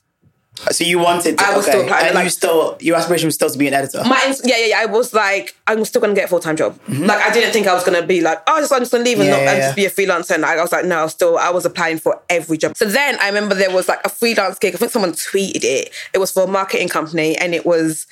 So 0.73 0.85
you 0.85 0.99
wanted 0.99 1.39
to, 1.39 1.45
I 1.45 1.57
was 1.57 1.65
okay. 1.65 1.73
still 1.73 1.85
applying, 1.85 2.07
and 2.07 2.15
like- 2.17 2.25
you 2.25 2.31
still 2.31 2.77
your 2.81 2.97
aspiration 2.97 3.29
was 3.29 3.35
still 3.35 3.49
to 3.49 3.57
be 3.57 3.67
an 3.69 3.73
editor. 3.73 4.03
My 4.05 4.21
yeah, 4.45 4.57
yeah, 4.59 4.67
yeah. 4.67 4.81
I 4.81 4.87
was 4.87 5.15
like, 5.15 5.57
I'm 5.67 5.85
still 5.87 6.03
gonna 6.03 6.13
get 6.15 6.25
a 6.27 6.29
full 6.29 6.41
time 6.41 6.57
job. 6.57 6.79
Like, 6.87 7.25
I 7.25 7.33
didn't 7.33 7.53
think 7.53 7.67
I 7.67 7.73
was 7.73 7.83
gonna 7.83 8.07
be 8.07 8.21
like, 8.21 8.43
oh, 8.47 8.61
just 8.61 8.71
I'm 8.73 8.81
just 8.81 8.93
gonna 8.93 9.05
leave 9.05 9.21
and, 9.21 9.29
Mm-hmm. 9.31 9.31
Yeah, 9.31 9.37
not, 9.39 9.45
yeah, 9.45 9.51
and 9.53 9.59
yeah. 9.59 9.67
just 9.69 9.77
be 9.77 9.87
a 9.87 9.91
freelancer. 9.91 10.35
And 10.35 10.45
I 10.45 10.61
was 10.61 10.73
like, 10.73 10.85
no, 10.85 10.99
I 10.99 11.03
was 11.05 11.13
still, 11.13 11.39
I 11.39 11.49
was 11.51 11.65
applying 11.65 11.99
for 11.99 12.21
every 12.29 12.59
job. 12.59 12.77
So 12.77 12.85
then 12.85 13.17
I 13.23 13.29
remember 13.29 13.55
there 13.55 13.71
was 13.71 13.89
like 13.89 14.01
a 14.05 14.11
freelance 14.11 14.59
gig. 14.59 14.75
I 14.75 14.79
think 14.79 14.93
someone 14.93 15.13
tweeted 15.13 15.65
it. 15.65 15.93
It 16.13 16.19
was 16.19 16.31
for 16.31 16.43
a 16.43 16.47
marketing 16.47 16.89
company, 16.89 17.37
and 17.39 17.55
it 17.55 17.65
was 17.65 18.07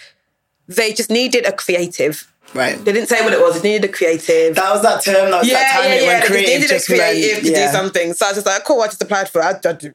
they 0.68 0.94
just 0.94 1.10
needed 1.10 1.44
a 1.44 1.52
creative. 1.52 2.32
Right. 2.54 2.76
They 2.84 2.92
didn't 2.92 3.08
say 3.08 3.22
what 3.24 3.32
it 3.32 3.40
was. 3.40 3.60
They 3.60 3.72
needed 3.72 3.90
a 3.90 3.92
creative. 3.92 4.54
That 4.56 4.70
was 4.72 4.82
that 4.82 5.02
term. 5.04 5.30
That 5.30 5.40
was 5.40 5.50
that 5.50 5.72
time 5.72 5.84
yeah, 5.90 6.00
yeah. 6.00 6.20
They 6.20 6.26
creative 6.26 6.48
needed 6.60 6.64
a 6.64 6.68
just 6.74 6.90
meant- 6.90 7.00
creative 7.02 7.44
to 7.44 7.50
yeah. 7.50 7.66
do 7.66 7.72
something. 7.72 8.12
So 8.14 8.26
I 8.26 8.28
was 8.30 8.36
just 8.36 8.46
like, 8.46 8.64
cool, 8.64 8.80
I 8.82 8.86
just 8.86 9.02
applied 9.02 9.28
for 9.28 9.40
it. 9.42 9.66
I- 9.66 9.70
I- 9.70 9.92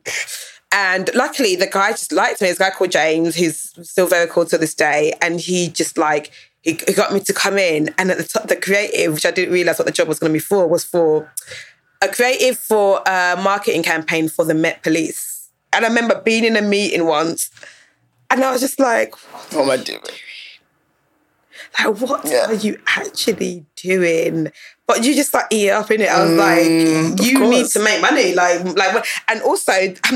And 0.76 1.10
luckily, 1.14 1.56
the 1.56 1.68
guy 1.68 1.92
just 1.92 2.12
liked 2.12 2.42
me. 2.42 2.48
This 2.50 2.58
guy 2.58 2.72
called 2.72 2.92
James, 2.92 3.36
who's 3.36 3.74
still 3.88 4.08
very 4.08 4.28
cool 4.28 4.46
to 4.46 4.58
this 4.58 4.74
day. 4.74 5.14
And 5.22 5.40
he 5.40 5.70
just 5.70 5.98
like, 6.00 6.32
he, 6.62 6.80
he 6.88 6.94
got 6.94 7.14
me 7.14 7.20
to 7.20 7.34
come 7.34 7.58
in. 7.60 7.94
And 8.00 8.10
at 8.10 8.18
the 8.18 8.24
top, 8.24 8.48
the 8.48 8.56
creative, 8.56 9.14
which 9.14 9.26
I 9.26 9.32
didn't 9.32 9.54
realize 9.54 9.78
what 9.78 9.86
the 9.86 9.92
job 9.92 10.08
was 10.08 10.18
going 10.18 10.32
to 10.32 10.34
be 10.34 10.40
for, 10.40 10.66
was 10.68 10.84
for 10.84 11.32
a 12.02 12.08
creative 12.08 12.58
for 12.58 13.02
a 13.06 13.36
marketing 13.42 13.84
campaign 13.84 14.30
for 14.30 14.46
the 14.46 14.56
Met 14.56 14.82
Police. 14.82 15.50
And 15.72 15.86
I 15.86 15.88
remember 15.90 16.20
being 16.26 16.44
in 16.44 16.56
a 16.56 16.62
meeting 16.62 17.06
once, 17.06 17.52
and 18.32 18.44
I 18.44 18.52
was 18.52 18.62
just 18.62 18.80
like, 18.80 19.14
What 19.54 19.66
am 19.66 19.70
I 19.70 19.78
doing? 19.78 20.02
Like, 21.80 21.96
what 22.02 22.26
Yeah. 22.26 22.48
are 22.48 22.54
you 22.54 22.80
actually 22.88 23.66
doing? 23.76 24.52
But 24.86 25.04
you 25.06 25.16
just 25.16 25.34
like 25.34 25.46
eat 25.50 25.70
up 25.70 25.90
in 25.92 26.02
it. 26.02 26.10
I 26.10 26.24
was 26.24 26.32
Mm, 26.34 26.38
like, 27.18 27.24
you 27.26 27.40
need 27.50 27.68
to 27.68 27.80
make 27.80 28.02
money, 28.02 28.34
like, 28.36 28.64
like, 28.76 29.06
and 29.30 29.42
also 29.42 29.72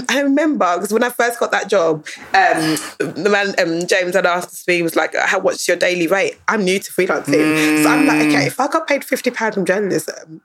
I 0.10 0.22
remember 0.22 0.76
because 0.76 0.92
when 0.92 1.04
I 1.04 1.10
first 1.10 1.40
got 1.40 1.52
that 1.52 1.70
job, 1.70 2.06
um, 2.34 2.76
the 3.00 3.30
man 3.32 3.56
um, 3.60 3.88
James 3.88 4.14
had 4.16 4.26
asked 4.26 4.68
me, 4.68 4.76
he 4.76 4.82
was 4.82 4.96
like, 4.98 5.16
"How 5.16 5.40
what's 5.40 5.68
your 5.70 5.78
daily 5.78 6.08
rate?" 6.08 6.36
I'm 6.50 6.64
new 6.66 6.80
to 6.80 6.92
freelancing, 6.92 7.58
so 7.82 7.90
I'm 7.90 8.06
like, 8.06 8.18
Mm. 8.20 8.28
okay, 8.36 8.46
if 8.48 8.60
I 8.60 8.68
got 8.68 8.88
paid 8.88 9.06
fifty 9.06 9.32
pounds 9.32 9.56
from 9.56 9.66
journalism. 9.66 10.42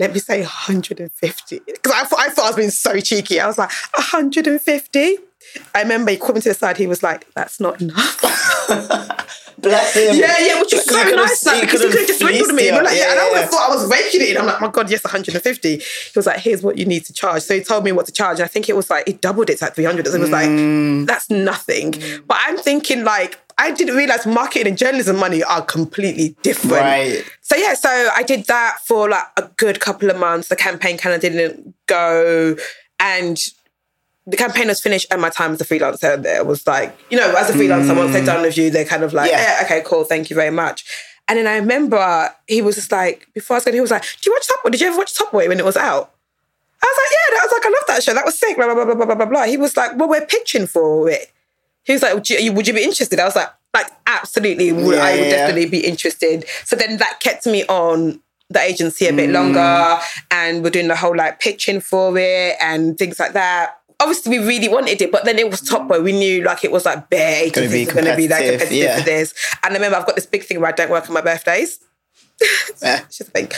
Let 0.00 0.12
me 0.14 0.20
say 0.20 0.42
150. 0.42 1.60
Because 1.66 1.92
I 1.92 2.04
thought, 2.04 2.20
I 2.20 2.28
thought 2.28 2.44
I 2.44 2.48
was 2.50 2.56
being 2.56 2.70
so 2.70 3.00
cheeky. 3.00 3.40
I 3.40 3.48
was 3.48 3.58
like, 3.58 3.70
150? 3.94 5.16
I 5.74 5.82
remember 5.82 6.12
he 6.12 6.16
called 6.16 6.36
me 6.36 6.40
to 6.42 6.50
the 6.50 6.54
side. 6.54 6.76
He 6.76 6.86
was 6.86 7.02
like, 7.02 7.26
that's 7.34 7.58
not 7.58 7.80
enough. 7.82 8.20
Bless 9.60 9.94
him. 9.94 10.14
Yeah, 10.16 10.34
yeah, 10.38 10.60
which 10.60 10.72
is 10.72 10.84
so 10.84 10.94
nice. 11.02 11.44
Like, 11.44 11.62
because 11.62 11.80
he 11.82 11.88
could've 11.88 12.06
just 12.06 12.20
swindled 12.20 12.46
fleeced 12.46 12.54
me. 12.54 12.66
you. 12.66 12.72
But 12.72 12.84
like, 12.84 12.96
yeah, 12.96 13.10
and 13.10 13.20
I 13.20 13.24
Yeah, 13.26 13.30
would 13.32 13.40
yeah. 13.40 13.46
thought 13.46 13.70
I 13.70 13.74
was 13.74 13.90
raking 13.90 14.20
it 14.22 14.30
in. 14.30 14.36
I'm 14.38 14.46
like, 14.46 14.60
my 14.60 14.68
God, 14.68 14.90
yes, 14.90 15.02
150. 15.04 15.76
He 15.78 15.82
was 16.14 16.26
like, 16.26 16.38
here's 16.40 16.62
what 16.62 16.78
you 16.78 16.84
need 16.86 17.04
to 17.06 17.12
charge. 17.12 17.42
So 17.42 17.54
he 17.54 17.60
told 17.62 17.84
me 17.84 17.92
what 17.92 18.06
to 18.06 18.12
charge. 18.12 18.38
And 18.38 18.44
I 18.44 18.48
think 18.48 18.68
it 18.68 18.76
was 18.76 18.88
like, 18.88 19.06
he 19.06 19.14
doubled 19.14 19.50
it 19.50 19.58
to 19.58 19.64
like 19.64 19.74
300. 19.74 20.06
So 20.06 20.14
it 20.14 20.20
was 20.20 20.30
Mm. 20.30 20.98
like, 21.00 21.06
that's 21.08 21.28
nothing. 21.30 21.92
But 22.26 22.36
I'm 22.40 22.56
thinking 22.56 23.02
like, 23.04 23.38
I 23.60 23.72
didn't 23.72 23.96
realize 23.96 24.24
marketing 24.24 24.68
and 24.68 24.78
journalism 24.78 25.16
money 25.16 25.42
are 25.42 25.62
completely 25.62 26.36
different. 26.42 26.74
Right. 26.80 27.24
So 27.40 27.56
yeah, 27.56 27.74
so 27.74 27.88
I 28.14 28.22
did 28.22 28.44
that 28.46 28.76
for 28.84 29.08
like 29.08 29.24
a 29.36 29.42
good 29.56 29.80
couple 29.80 30.08
of 30.10 30.16
months. 30.18 30.46
The 30.48 30.54
campaign 30.56 30.96
kind 30.96 31.12
of 31.16 31.20
didn't 31.20 31.74
go, 31.86 32.56
and 33.00 33.36
the 34.30 34.36
campaign 34.36 34.68
was 34.68 34.80
finished. 34.80 35.06
And 35.10 35.20
my 35.20 35.30
time 35.30 35.52
as 35.52 35.60
a 35.60 35.64
freelancer 35.64 36.22
there 36.22 36.44
was 36.44 36.66
like, 36.66 36.96
you 37.10 37.16
know, 37.18 37.34
as 37.36 37.48
a 37.50 37.54
freelancer, 37.54 37.96
once 37.96 38.12
they're 38.12 38.24
done 38.24 38.42
with 38.42 38.56
you, 38.58 38.70
they're 38.70 38.84
kind 38.84 39.02
of 39.02 39.12
like, 39.12 39.30
Yeah. 39.30 39.60
okay, 39.64 39.82
cool, 39.84 40.04
thank 40.04 40.28
you 40.30 40.36
very 40.36 40.50
much. 40.50 40.84
And 41.26 41.38
then 41.38 41.46
I 41.46 41.56
remember 41.56 42.34
he 42.46 42.62
was 42.62 42.76
just 42.76 42.92
like, 42.92 43.26
before 43.34 43.54
I 43.54 43.58
was 43.58 43.64
going, 43.64 43.74
he 43.74 43.80
was 43.80 43.90
like, 43.90 44.02
"Do 44.20 44.30
you 44.30 44.34
watch 44.34 44.46
Top 44.48 44.62
Boy? 44.62 44.70
Did 44.70 44.80
you 44.80 44.86
ever 44.88 44.96
watch 44.98 45.14
Top 45.16 45.30
Boy 45.32 45.46
when 45.48 45.58
it 45.58 45.64
was 45.64 45.76
out?" 45.76 46.10
I 46.82 46.86
was 46.86 46.98
like, 47.02 47.12
"Yeah." 47.12 47.40
I 47.40 47.44
was 47.44 47.52
like, 47.52 47.66
"I 47.66 47.68
love 47.68 47.84
that 47.88 48.02
show. 48.02 48.14
That 48.14 48.24
was 48.24 48.38
sick." 48.38 48.56
Blah 48.56 48.72
blah 48.72 48.84
blah 48.84 48.94
blah 48.94 49.04
blah 49.06 49.14
blah 49.14 49.26
blah. 49.26 49.44
He 49.44 49.56
was 49.58 49.76
like, 49.76 49.96
"Well, 49.98 50.08
we're 50.08 50.24
pitching 50.24 50.66
for 50.66 51.10
it." 51.10 51.30
He 51.84 51.92
was 51.92 52.02
like, 52.02 52.14
would 52.14 52.28
you, 52.30 52.52
would 52.52 52.66
you 52.68 52.74
be 52.74 52.82
interested? 52.82 53.18
I 53.20 53.24
was 53.24 53.36
like, 53.36 53.48
like 53.74 53.88
absolutely, 54.06 54.72
would, 54.72 54.94
Yeah, 54.96 55.02
I 55.04 55.12
would 55.16 55.20
yeah, 55.26 55.30
definitely 55.30 55.66
be 55.70 55.80
interested. 55.86 56.44
So 56.64 56.76
then 56.76 56.96
that 56.98 57.20
kept 57.20 57.46
me 57.46 57.64
on 57.66 58.20
the 58.50 58.60
agency 58.60 59.06
a 59.06 59.12
Mm. 59.12 59.16
bit 59.16 59.30
longer 59.30 59.98
and 60.30 60.62
we're 60.64 60.70
doing 60.70 60.88
the 60.88 60.96
whole 60.96 61.14
like 61.16 61.40
pitching 61.40 61.80
for 61.80 62.16
it 62.18 62.56
and 62.60 62.96
things 62.98 63.18
like 63.18 63.32
that. 63.34 63.77
Obviously, 64.00 64.38
we 64.38 64.46
really 64.46 64.68
wanted 64.68 65.02
it, 65.02 65.10
but 65.10 65.24
then 65.24 65.38
it 65.38 65.50
was 65.50 65.60
Top 65.60 65.88
Boy. 65.88 66.00
We 66.00 66.12
knew 66.12 66.44
like 66.44 66.64
it 66.64 66.70
was 66.70 66.84
like 66.84 67.10
bare 67.10 67.50
Gonna 67.50 67.68
be 67.68 67.82
agencies 67.82 67.88
are 67.88 67.92
going 67.94 68.04
to 68.06 68.16
be 68.16 68.28
like 68.28 68.44
competitive, 68.44 68.72
yeah. 68.72 68.98
for 68.98 69.04
this. 69.04 69.34
And 69.64 69.72
I 69.72 69.74
remember 69.74 69.96
I've 69.96 70.06
got 70.06 70.14
this 70.14 70.26
big 70.26 70.44
thing 70.44 70.60
where 70.60 70.68
I 70.68 70.72
don't 70.72 70.90
work 70.90 71.08
on 71.08 71.14
my 71.14 71.20
birthdays. 71.20 71.80
Yeah. 72.80 73.00
It's 73.00 73.18
just 73.18 73.30
a 73.30 73.32
thing. 73.32 73.50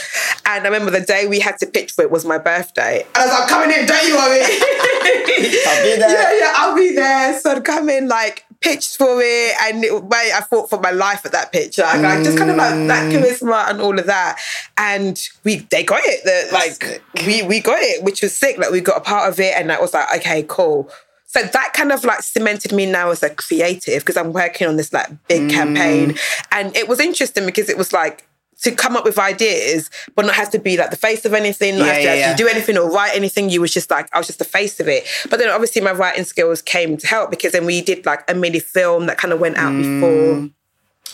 And 0.45 0.65
I 0.65 0.69
remember 0.69 0.89
the 0.89 1.05
day 1.05 1.27
we 1.27 1.39
had 1.39 1.57
to 1.59 1.67
pitch 1.67 1.91
for 1.91 2.01
it 2.01 2.09
was 2.09 2.25
my 2.25 2.39
birthday. 2.39 3.01
And 3.03 3.17
I 3.17 3.25
was 3.25 3.39
like, 3.39 3.49
coming 3.49 3.77
in, 3.77 3.85
don't 3.85 4.07
you 4.07 4.15
worry. 4.15 4.41
I'll 4.41 5.83
be 5.83 5.95
there. 5.99 6.09
Yeah, 6.09 6.39
yeah, 6.39 6.53
I'll 6.55 6.75
be 6.75 6.95
there. 6.95 7.39
So 7.39 7.51
I'd 7.51 7.63
come 7.63 7.89
in, 7.89 8.07
like, 8.07 8.45
pitched 8.61 8.97
for 8.97 9.19
it. 9.21 9.53
And 9.61 9.83
it, 9.83 9.91
I 10.13 10.41
fought 10.41 10.69
for 10.69 10.79
my 10.79 10.91
life 10.91 11.25
at 11.25 11.31
that 11.33 11.51
pitch. 11.51 11.77
Like, 11.79 12.03
I 12.05 12.23
just 12.23 12.37
kind 12.37 12.49
of 12.51 12.57
like 12.57 12.87
that 12.87 13.11
Mm. 13.11 13.21
charisma 13.21 13.69
and 13.69 13.81
all 13.81 13.97
of 13.97 14.05
that. 14.05 14.39
And 14.77 15.19
we 15.43 15.57
they 15.71 15.83
got 15.83 16.01
it. 16.03 16.23
The, 16.23 16.53
like, 16.53 16.73
sick. 16.83 17.03
we, 17.25 17.41
we 17.43 17.59
got 17.59 17.79
it, 17.81 18.03
which 18.03 18.21
was 18.21 18.35
sick. 18.35 18.57
Like, 18.57 18.71
we 18.71 18.79
got 18.81 18.97
a 18.97 19.01
part 19.01 19.27
of 19.31 19.39
it. 19.39 19.53
And 19.57 19.69
that 19.69 19.81
was 19.81 19.93
like, 19.93 20.07
okay, 20.17 20.45
cool. 20.47 20.89
So 21.25 21.41
that 21.41 21.71
kind 21.73 21.91
of 21.93 22.03
like 22.03 22.21
cemented 22.21 22.73
me 22.73 22.85
now 22.85 23.09
as 23.09 23.23
a 23.23 23.29
creative 23.29 24.01
because 24.01 24.17
I'm 24.17 24.33
working 24.33 24.67
on 24.67 24.75
this 24.75 24.91
like 24.91 25.07
big 25.27 25.43
Mm. 25.43 25.51
campaign. 25.51 26.17
And 26.51 26.75
it 26.75 26.87
was 26.89 26.99
interesting 26.99 27.45
because 27.45 27.69
it 27.69 27.77
was 27.77 27.93
like 27.93 28.27
to 28.63 28.71
come 28.71 28.95
up 28.95 29.03
with 29.05 29.17
ideas, 29.17 29.89
but 30.15 30.25
not 30.25 30.35
have 30.35 30.49
to 30.51 30.59
be 30.59 30.77
like 30.77 30.89
the 30.91 30.95
face 30.97 31.25
of 31.25 31.33
anything, 31.33 31.77
not 31.77 31.85
Yeah, 31.87 31.93
have 31.93 31.95
to 31.97 32.03
yeah, 32.03 32.09
actually 32.11 32.31
yeah. 32.31 32.35
do 32.37 32.47
anything 32.47 32.77
or 32.77 32.89
write 32.91 33.15
anything. 33.15 33.49
You 33.49 33.61
was 33.61 33.73
just 33.73 33.89
like, 33.89 34.07
I 34.13 34.17
was 34.17 34.27
just 34.27 34.39
the 34.39 34.45
face 34.45 34.79
of 34.79 34.87
it. 34.87 35.05
But 35.29 35.39
then 35.39 35.49
obviously 35.49 35.81
my 35.81 35.91
writing 35.91 36.23
skills 36.25 36.61
came 36.61 36.97
to 36.97 37.07
help 37.07 37.31
because 37.31 37.51
then 37.53 37.65
we 37.65 37.81
did 37.81 38.05
like 38.05 38.23
a 38.29 38.33
mini 38.35 38.59
film 38.59 39.05
that 39.07 39.17
kind 39.17 39.33
of 39.33 39.39
went 39.39 39.57
out 39.57 39.71
Mm. 39.73 39.99
before. 39.99 40.49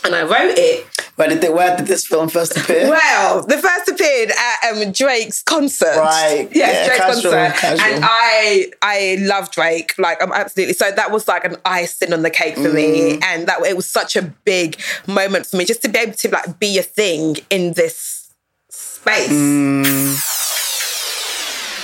And 0.04 0.16
I 0.16 0.22
wrote 0.24 0.58
it. 0.58 0.86
Where 1.16 1.28
did, 1.28 1.42
the, 1.42 1.52
where 1.52 1.76
did 1.76 1.88
this 1.88 2.06
film 2.06 2.30
first 2.30 2.56
appear? 2.56 2.88
Well, 2.90 3.44
the 3.44 3.58
first 3.58 3.90
appeared 3.90 4.30
at 4.32 4.72
um, 4.78 4.92
Drake's 4.92 5.42
concert. 5.42 5.96
Right. 5.98 6.48
Yes, 6.52 6.76
Yeah, 6.76 6.86
Drake's 6.86 7.00
casual, 7.22 7.32
concert. 7.32 7.60
casual. 7.60 7.86
And 7.96 8.06
I 8.06 8.72
I 8.84 9.18
love 9.22 9.50
Drake. 9.52 9.96
Like 9.98 10.22
I'm 10.22 10.32
absolutely 10.32 10.76
so 10.76 10.92
that 10.92 11.12
was 11.12 11.28
like 11.28 11.44
an 11.44 11.56
icing 11.66 12.14
on 12.14 12.22
the 12.22 12.30
cake 12.30 12.54
for 12.56 12.70
Mm. 12.70 12.74
me. 12.76 13.20
And 13.24 13.48
that 13.48 13.60
it 13.66 13.76
was 13.76 13.90
such 13.90 14.16
a 14.16 14.22
big 14.22 14.80
moment 15.08 15.48
for 15.48 15.58
me 15.58 15.66
just 15.66 15.82
to 15.82 15.90
be 15.90 15.98
able 15.98 16.14
to 16.14 16.30
like 16.30 16.60
be 16.60 16.78
a 16.78 16.84
thing 16.84 17.38
in 17.50 17.74
this 17.74 18.30
space. 18.70 19.30
Mm. 19.30 20.14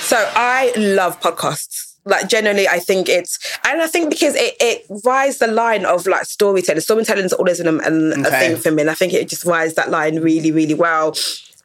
So 0.04 0.16
I 0.36 0.72
love 0.76 1.20
podcasts. 1.20 1.83
Like 2.06 2.28
generally, 2.28 2.68
I 2.68 2.80
think 2.80 3.08
it's, 3.08 3.38
and 3.64 3.80
I 3.80 3.86
think 3.86 4.10
because 4.10 4.34
it 4.34 4.54
it 4.60 4.84
rides 5.04 5.38
the 5.38 5.46
line 5.46 5.86
of 5.86 6.06
like 6.06 6.26
storytelling. 6.26 6.80
Storytelling 6.82 7.24
is 7.24 7.32
always 7.32 7.60
an, 7.60 7.68
an, 7.80 8.26
a 8.26 8.30
thing 8.30 8.56
for 8.56 8.70
me, 8.70 8.82
and 8.82 8.90
I 8.90 8.94
think 8.94 9.12
it 9.14 9.28
just 9.28 9.44
rides 9.46 9.74
that 9.74 9.90
line 9.90 10.20
really, 10.20 10.52
really 10.52 10.74
well. 10.74 11.16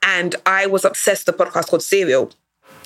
And 0.02 0.36
I 0.46 0.66
was 0.68 0.86
obsessed 0.86 1.28
with 1.28 1.40
a 1.40 1.44
podcast 1.46 1.68
called 1.68 1.84
Serial. 1.84 2.32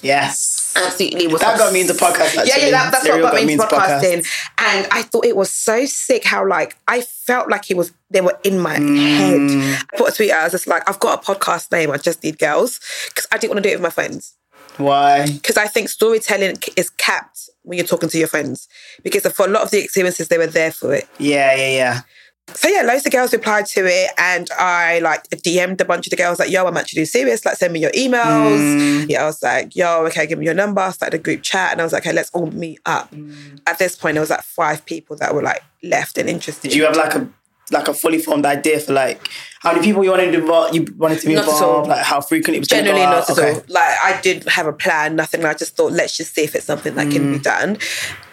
Yes. 0.01 0.73
Absolutely 0.75 1.27
was. 1.27 1.39
That 1.41 1.57
got 1.57 1.71
me 1.71 1.81
into 1.81 1.93
podcasting, 1.93 2.35
Yeah, 2.35 2.41
actually. 2.41 2.63
yeah, 2.65 2.71
that, 2.71 2.91
that's 2.91 3.03
Serial 3.05 3.23
what 3.23 3.33
got 3.33 3.45
me 3.45 3.53
into 3.53 3.65
podcasting. 3.65 4.27
And 4.57 4.87
I 4.91 5.03
thought 5.03 5.23
it 5.25 5.35
was 5.35 5.49
so 5.49 5.85
sick 5.85 6.25
how 6.25 6.45
like 6.47 6.75
I 6.87 7.01
felt 7.01 7.49
like 7.49 7.69
it 7.71 7.77
was 7.77 7.93
they 8.09 8.19
were 8.21 8.37
in 8.43 8.59
my 8.59 8.77
Mm. 8.77 8.97
head. 8.97 9.85
I 9.93 9.97
put 9.97 10.09
a 10.11 10.15
tweet 10.15 10.31
out. 10.31 10.41
I 10.41 10.43
was 10.45 10.51
just 10.53 10.67
like, 10.67 10.87
I've 10.89 10.99
got 10.99 11.21
a 11.21 11.31
podcast 11.33 11.71
name. 11.71 11.91
I 11.91 11.97
just 11.97 12.23
need 12.23 12.37
girls 12.39 12.79
because 13.09 13.27
I 13.31 13.37
didn't 13.37 13.51
want 13.53 13.63
to 13.63 13.69
do 13.69 13.73
it 13.73 13.77
with 13.77 13.83
my 13.83 13.89
friends 13.91 14.33
Why? 14.77 15.25
because 15.27 15.57
I 15.57 15.67
think 15.67 15.89
storytelling 15.89 16.57
is 16.75 16.89
capped 16.89 17.49
when 17.63 17.77
you're 17.77 17.87
talking 17.87 18.09
to 18.09 18.17
your 18.17 18.27
friends 18.27 18.67
because 19.03 19.25
for 19.33 19.45
a 19.45 19.49
lot 19.49 19.63
of 19.63 19.71
the 19.71 19.83
experiences 19.83 20.27
they 20.27 20.37
were 20.37 20.47
there 20.47 20.71
for 20.71 20.93
it. 20.93 21.07
Yeah, 21.19 21.55
yeah, 21.55 21.69
yeah. 21.69 22.01
So 22.47 22.67
yeah, 22.67 22.81
loads 22.81 23.05
of 23.05 23.11
girls 23.11 23.31
replied 23.31 23.65
to 23.67 23.85
it, 23.85 24.11
and 24.17 24.49
I 24.59 24.99
like 24.99 25.23
DM'd 25.29 25.79
a 25.79 25.85
bunch 25.85 26.07
of 26.07 26.11
the 26.11 26.17
girls 26.17 26.39
like, 26.39 26.51
"Yo, 26.51 26.65
I'm 26.65 26.75
actually 26.75 27.05
serious. 27.05 27.45
Like, 27.45 27.55
send 27.55 27.71
me 27.71 27.79
your 27.79 27.91
emails." 27.91 28.59
Mm. 28.59 29.09
Yeah, 29.09 29.23
I 29.23 29.25
was 29.25 29.41
like, 29.41 29.75
"Yo, 29.75 30.05
okay, 30.07 30.27
give 30.27 30.37
me 30.37 30.45
your 30.45 30.53
number." 30.53 30.91
Started 30.91 31.19
a 31.19 31.23
group 31.23 31.41
chat, 31.41 31.71
and 31.71 31.81
I 31.81 31.85
was 31.85 31.93
like, 31.93 32.05
"Okay, 32.05 32.13
let's 32.13 32.29
all 32.31 32.47
meet 32.47 32.79
up." 32.85 33.11
Mm. 33.11 33.61
At 33.65 33.79
this 33.79 33.95
point, 33.95 34.15
there 34.15 34.21
was 34.21 34.29
like 34.29 34.43
five 34.43 34.85
people 34.85 35.15
that 35.17 35.33
were 35.33 35.41
like 35.41 35.63
left 35.83 36.17
and 36.17 36.29
interested. 36.29 36.69
Did 36.69 36.75
you 36.75 36.83
have 36.83 36.97
like 36.97 37.15
a 37.15 37.29
like 37.71 37.87
a 37.87 37.93
fully 37.93 38.19
formed 38.19 38.45
idea 38.45 38.79
for 38.79 38.93
like 38.93 39.29
how 39.61 39.71
many 39.71 39.85
people 39.85 40.03
you 40.03 40.09
wanted 40.11 40.31
to 40.33 40.39
involve? 40.41 40.75
You 40.75 40.85
wanted 40.97 41.19
to 41.21 41.27
be 41.27 41.35
Not 41.35 41.47
involved? 41.47 41.87
Like 41.89 42.03
how 42.03 42.19
frequent 42.19 42.57
it 42.57 42.59
was? 42.59 42.67
Generally, 42.67 42.99
not 43.05 43.29
at 43.29 43.37
Okay. 43.39 43.53
all. 43.53 43.63
Like 43.69 43.95
I 44.03 44.19
didn't 44.21 44.49
have 44.49 44.67
a 44.67 44.73
plan, 44.73 45.15
nothing. 45.15 45.45
I 45.45 45.53
just 45.53 45.75
thought, 45.77 45.93
let's 45.93 46.17
just 46.17 46.35
see 46.35 46.43
if 46.43 46.53
it's 46.55 46.65
something 46.65 46.95
that 46.95 47.09
can 47.11 47.31
be 47.31 47.39
Mm. 47.39 47.43
done. 47.43 47.77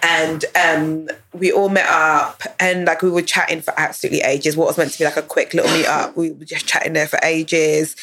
And 0.03 0.45
um, 0.57 1.09
we 1.33 1.53
all 1.53 1.69
met 1.69 1.87
up, 1.87 2.43
and 2.59 2.87
like 2.87 3.03
we 3.03 3.11
were 3.11 3.23
chatting 3.23 3.61
for 3.61 3.73
absolutely 3.79 4.23
ages. 4.23 4.57
What 4.57 4.67
was 4.67 4.79
meant 4.79 4.93
to 4.93 4.99
be 4.99 5.05
like 5.05 5.17
a 5.17 5.23
quick 5.23 5.55
little 5.55 5.71
meet 5.77 5.87
up, 5.87 6.17
we 6.17 6.33
were 6.33 6.45
just 6.45 6.67
chatting 6.67 6.95
there 6.95 7.07
for 7.07 7.19
ages. 7.23 7.95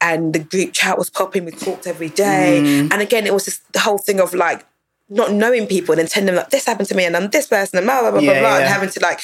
And 0.00 0.34
the 0.34 0.40
group 0.40 0.74
chat 0.74 0.98
was 0.98 1.08
popping. 1.08 1.46
We 1.46 1.52
talked 1.52 1.86
every 1.86 2.10
day. 2.10 2.60
Mm. 2.62 2.92
And 2.92 3.00
again, 3.00 3.26
it 3.26 3.32
was 3.32 3.46
just 3.46 3.72
the 3.72 3.78
whole 3.80 3.96
thing 3.96 4.20
of 4.20 4.34
like 4.34 4.66
not 5.08 5.32
knowing 5.32 5.66
people 5.68 5.92
and 5.92 6.00
then 6.00 6.06
telling 6.08 6.26
them 6.26 6.34
like 6.34 6.50
this 6.50 6.66
happened 6.66 6.88
to 6.88 6.94
me 6.96 7.04
and 7.04 7.16
I'm 7.16 7.30
this 7.30 7.46
person 7.46 7.78
and 7.78 7.86
blah 7.86 8.00
blah 8.02 8.10
blah 8.10 8.20
Yeah, 8.20 8.32
blah 8.32 8.40
blah 8.40 8.58
and 8.58 8.66
having 8.66 8.88
to 8.90 9.00
like 9.00 9.20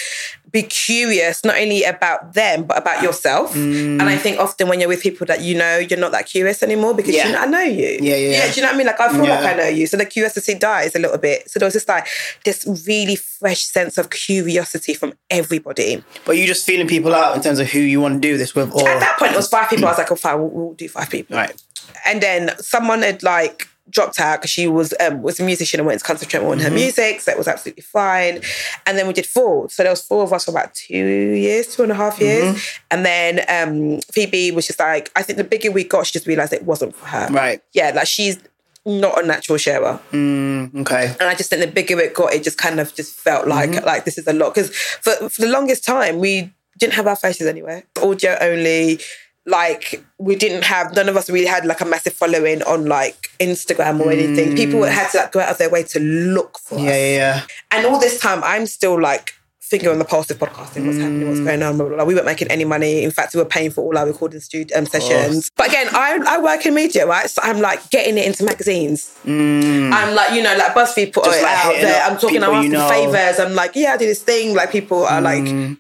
be 0.53 0.63
curious 0.63 1.45
not 1.45 1.57
only 1.57 1.83
about 1.85 2.35
them 2.35 2.65
but 2.65 2.77
about 2.79 3.03
yourself. 3.03 3.55
Mm. 3.55 4.01
And 4.01 4.03
I 4.03 4.17
think 4.17 4.39
often 4.39 4.69
when 4.69 4.81
you're 4.81 4.89
with 4.89 5.03
people 5.03 5.27
that 5.27 5.41
you 5.41 5.57
know, 5.57 5.79
you're 5.79 5.99
not 5.99 6.13
that 6.13 6.27
curious 6.27 6.63
anymore 6.63 6.95
because 6.95 7.15
Yeah. 7.15 7.27
you 7.27 7.33
know, 7.33 7.41
I 7.41 7.47
know 7.47 7.61
you. 7.63 7.99
Yeah, 8.01 8.17
yeah, 8.17 8.31
yeah. 8.31 8.53
Do 8.53 8.57
you 8.57 8.63
know 8.63 8.69
what 8.69 8.75
I 8.75 8.79
mean? 8.79 8.87
Like 8.87 9.01
I 9.01 9.09
feel 9.13 9.21
like 9.23 9.45
I 9.45 9.55
know 9.55 9.69
you, 9.69 9.87
so 9.87 9.97
the 9.97 10.05
curiosity 10.07 10.55
dies 10.55 10.95
a 10.95 10.99
little 10.99 11.19
bit. 11.19 11.51
So 11.51 11.59
there 11.59 11.67
was 11.67 11.73
just 11.75 11.89
like 11.89 12.07
this 12.45 12.67
really 12.87 13.17
fresh 13.17 13.63
sense 13.65 13.97
of 13.99 14.11
curiosity 14.11 14.95
from 14.95 15.15
everybody. 15.31 16.05
But 16.25 16.37
you 16.37 16.47
just 16.47 16.67
feeling 16.67 16.87
people 16.87 17.15
out 17.15 17.35
in 17.35 17.43
terms 17.43 17.59
of 17.59 17.71
who 17.71 17.81
you 17.81 18.01
want 18.01 18.15
to 18.15 18.21
do 18.21 18.37
this 18.37 18.55
with, 18.55 18.73
or 18.75 18.89
At 18.89 19.01
that 19.01 19.19
point, 19.19 19.33
it 19.33 19.37
was 19.37 19.49
five 19.49 19.71
people. 19.71 19.87
I 19.87 19.91
was 19.91 19.99
like, 19.99 20.13
oh, 20.13 20.17
fine, 20.17 20.39
we'll, 20.39 20.51
we'll 20.51 20.75
do 20.75 20.89
five 20.89 21.09
people. 21.11 21.37
right? 21.37 21.61
And 22.07 22.21
then 22.23 22.51
someone 22.59 23.03
had 23.03 23.23
like 23.23 23.69
dropped 23.91 24.19
out 24.21 24.41
because 24.41 24.51
she 24.51 24.67
was 24.67 24.95
um, 25.01 25.23
was 25.23 25.39
a 25.41 25.45
musician 25.45 25.81
and 25.81 25.87
wanted 25.87 25.99
to 25.99 26.05
concentrate 26.05 26.41
more 26.41 26.53
on 26.53 26.61
her 26.61 26.71
music, 26.71 27.21
so 27.21 27.33
it 27.33 27.39
was 27.39 27.49
absolutely 27.49 27.83
fine. 27.83 28.41
And 28.87 28.97
then 28.97 29.07
we 29.07 29.13
did 29.13 29.27
four, 29.27 29.69
so 29.69 29.83
there 29.83 29.93
was 29.93 30.03
four 30.03 30.23
of 30.23 30.33
us 30.33 30.45
for 30.45 30.51
about 30.53 30.75
two 30.75 30.97
years, 30.97 31.75
two 31.75 31.83
and 31.83 31.93
a 31.93 31.95
half 31.95 32.21
years. 32.21 32.79
And 32.91 33.05
then 33.05 33.41
um, 33.49 34.01
Phoebe 34.13 34.51
was 34.53 34.67
just 34.67 34.79
like, 34.79 35.11
I 35.17 35.23
think 35.23 35.37
the 35.37 35.45
bigger 35.45 35.71
we 35.71 35.85
got, 35.85 36.07
she 36.07 36.13
just 36.13 36.27
realized 36.27 36.53
it 36.53 36.65
wasn't 36.65 36.95
for 36.95 37.07
her. 37.07 37.29
Right. 37.31 37.61
Yeah, 37.73 37.91
like 37.95 38.07
she's 38.07 38.39
not 38.85 39.23
a 39.23 39.27
natural 39.27 39.59
sharer. 39.59 40.01
Okay. 40.13 41.15
And 41.21 41.29
I 41.29 41.35
just 41.35 41.51
think 41.51 41.61
the 41.63 41.71
bigger 41.71 41.99
it 42.01 42.15
got, 42.15 42.33
it 42.35 42.43
just 42.43 42.59
kind 42.59 42.81
of 42.81 42.95
just 42.95 43.15
felt 43.15 43.47
like 43.47 43.71
Mm-hmm. 43.71 43.85
like 43.87 44.05
this 44.05 44.19
is 44.19 44.27
a 44.27 44.33
lot. 44.33 44.55
Because 44.55 44.75
for, 44.75 45.29
for 45.29 45.43
the 45.43 45.49
longest 45.49 45.85
time, 45.85 46.19
we 46.19 46.53
didn't 46.79 46.95
have 46.95 47.07
our 47.07 47.17
faces 47.17 47.47
anywhere. 47.47 47.85
Audio 48.03 48.37
only. 48.41 48.99
Like 49.45 50.05
we 50.19 50.37
didn't 50.37 50.65
have 50.65 50.95
none 50.95 51.09
of 51.09 51.17
us 51.17 51.29
really 51.29 51.47
had 51.47 51.65
like 51.67 51.81
a 51.81 51.85
massive 51.85 52.13
following 52.13 52.63
on 52.63 52.87
like 52.87 53.31
Instagram 53.41 53.99
or 54.01 54.11
anything. 54.13 54.55
People 54.55 54.85
had 54.85 55.11
to 55.11 55.19
like 55.19 55.33
go 55.33 55.41
out 55.41 55.51
of 55.51 55.59
their 55.59 55.71
way 55.71 55.83
to 55.83 55.99
look 56.01 56.59
for 56.59 56.79
Mm. 56.79 56.85
Yeah, 56.85 56.91
us. 56.91 56.97
yeah, 56.97 57.17
yeah. 57.17 57.43
And 57.73 57.87
all 57.87 57.99
this 57.99 58.21
time, 58.21 58.41
I'm 58.45 58.67
still 58.67 59.01
like 59.01 59.35
finger 59.59 59.91
on 59.91 59.99
the 59.99 60.05
pulse 60.05 60.31
of 60.31 60.39
podcasting. 60.39 60.85
What's 60.87 60.99
happening? 60.99 61.23
Mm. 61.23 61.29
What's 61.29 61.41
going 61.41 61.63
on? 61.63 61.77
Blah, 61.79 61.87
blah, 61.87 61.97
blah. 61.97 62.05
We 62.05 62.15
weren't 62.15 62.27
making 62.27 62.49
any 62.49 62.65
money. 62.65 63.03
In 63.03 63.11
fact, 63.11 63.35
we 63.35 63.41
were 63.41 63.47
paying 63.49 63.71
for 63.71 63.81
all 63.83 63.97
our 63.99 64.07
recording 64.07 64.41
studio 64.41 64.79
um, 64.79 64.85
sessions. 64.87 65.51
But 65.57 65.69
again, 65.69 65.89
I, 65.93 66.21
I 66.29 66.39
work 66.41 66.65
in 66.67 66.75
media, 66.75 67.07
right? 67.07 67.29
So 67.29 67.41
I'm 67.43 67.61
like 67.61 67.89
getting 67.91 68.19
it 68.19 68.27
into 68.27 68.45
magazines. 68.45 69.17
I'm 69.25 70.15
like, 70.15 70.35
you 70.35 70.43
know, 70.43 70.55
like 70.57 70.75
BuzzFeed 70.75 71.13
put 71.15 71.25
Mm. 71.25 71.27
Just, 71.27 71.39
it 71.39 71.43
like, 71.43 71.65
out 71.67 71.75
there. 71.81 72.03
I'm 72.05 72.19
talking, 72.19 72.43
I'm 72.45 72.51
asking 72.51 72.73
you 72.73 72.79
know. 72.79 72.89
favors. 72.89 73.41
I'm 73.41 73.55
like, 73.55 73.75
yeah, 73.75 73.95
I 73.95 73.97
do 73.97 74.07
this 74.07 74.23
thing. 74.23 74.55
Like 74.55 74.71
people 74.71 75.05
are 75.05 75.21
like 75.21 75.43
Mm. 75.45 75.79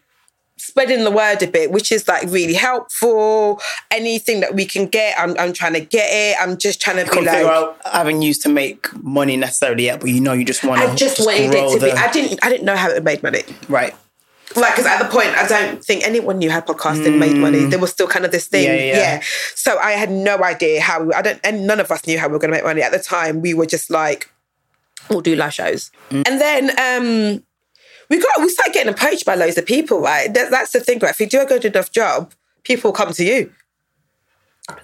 Spreading 0.64 1.02
the 1.04 1.10
word 1.10 1.42
a 1.42 1.46
bit, 1.46 1.70
which 1.72 1.90
is 1.90 2.06
like 2.06 2.22
really 2.28 2.54
helpful. 2.54 3.60
Anything 3.90 4.40
that 4.40 4.54
we 4.54 4.64
can 4.64 4.86
get, 4.86 5.18
I'm, 5.18 5.36
I'm 5.38 5.52
trying 5.52 5.72
to 5.74 5.80
get 5.80 6.08
it. 6.10 6.36
I'm 6.40 6.56
just 6.56 6.80
trying 6.80 6.96
to 6.98 7.04
be 7.04 7.10
Couldn't 7.10 7.26
like, 7.26 7.44
out 7.44 7.78
avenues 7.84 8.38
to 8.40 8.48
make 8.48 8.86
money 9.02 9.36
necessarily 9.36 9.84
yet, 9.86 10.00
but 10.00 10.10
you 10.10 10.20
know 10.20 10.32
you 10.32 10.44
just 10.44 10.62
want 10.64 10.80
to. 10.82 10.88
I 10.88 10.94
just 10.94 11.18
wanted 11.24 11.52
it 11.54 11.72
to 11.72 11.78
the, 11.78 11.86
be. 11.86 11.92
I 11.92 12.10
didn't. 12.12 12.38
I 12.44 12.48
didn't 12.48 12.64
know 12.64 12.76
how 12.76 12.90
it 12.90 13.02
made 13.02 13.22
money. 13.22 13.42
right. 13.68 13.94
like 14.54 14.74
because 14.74 14.86
at 14.86 14.98
the 15.02 15.08
point 15.08 15.28
I 15.30 15.46
don't 15.48 15.82
think 15.84 16.04
anyone 16.06 16.38
knew 16.38 16.50
how 16.50 16.60
podcasting 16.60 17.18
made 17.18 17.36
money. 17.36 17.64
There 17.64 17.78
was 17.78 17.90
still 17.90 18.06
kind 18.06 18.24
of 18.24 18.30
this 18.30 18.46
thing, 18.46 18.68
Mm. 18.68 18.76
Yeah, 18.78 18.84
yeah, 18.84 18.96
yeah. 19.16 19.22
So 19.54 19.78
I 19.78 19.92
had 19.92 20.10
no 20.10 20.36
idea 20.42 20.80
how. 20.80 21.02
We, 21.04 21.12
I 21.14 21.22
don't, 21.22 21.40
and 21.42 21.66
none 21.66 21.80
of 21.80 21.90
us 21.90 22.06
knew 22.06 22.18
how 22.18 22.28
we 22.28 22.32
were 22.34 22.38
going 22.38 22.50
to 22.52 22.56
make 22.58 22.64
money 22.64 22.82
at 22.82 22.92
the 22.92 22.98
time. 22.98 23.40
We 23.40 23.54
were 23.54 23.66
just 23.66 23.90
like, 23.90 24.30
we'll 25.10 25.22
do 25.22 25.34
live 25.36 25.54
shows, 25.54 25.90
Mm. 26.10 26.28
and 26.28 26.40
then 26.40 26.62
um, 26.78 27.42
we 28.12 28.20
got 28.20 28.40
we 28.40 28.48
started 28.50 28.74
getting 28.74 28.92
approached 28.92 29.24
by 29.24 29.34
loads 29.34 29.56
of 29.58 29.64
people. 29.66 30.00
Right, 30.00 30.32
that, 30.34 30.50
that's 30.50 30.72
the 30.72 30.80
thing. 30.80 30.98
Right, 31.00 31.10
if 31.10 31.20
you 31.20 31.26
do 31.26 31.40
a 31.40 31.46
good 31.46 31.64
enough 31.64 31.90
job, 31.90 32.32
people 32.62 32.92
come 32.92 33.12
to 33.14 33.24
you. 33.24 33.50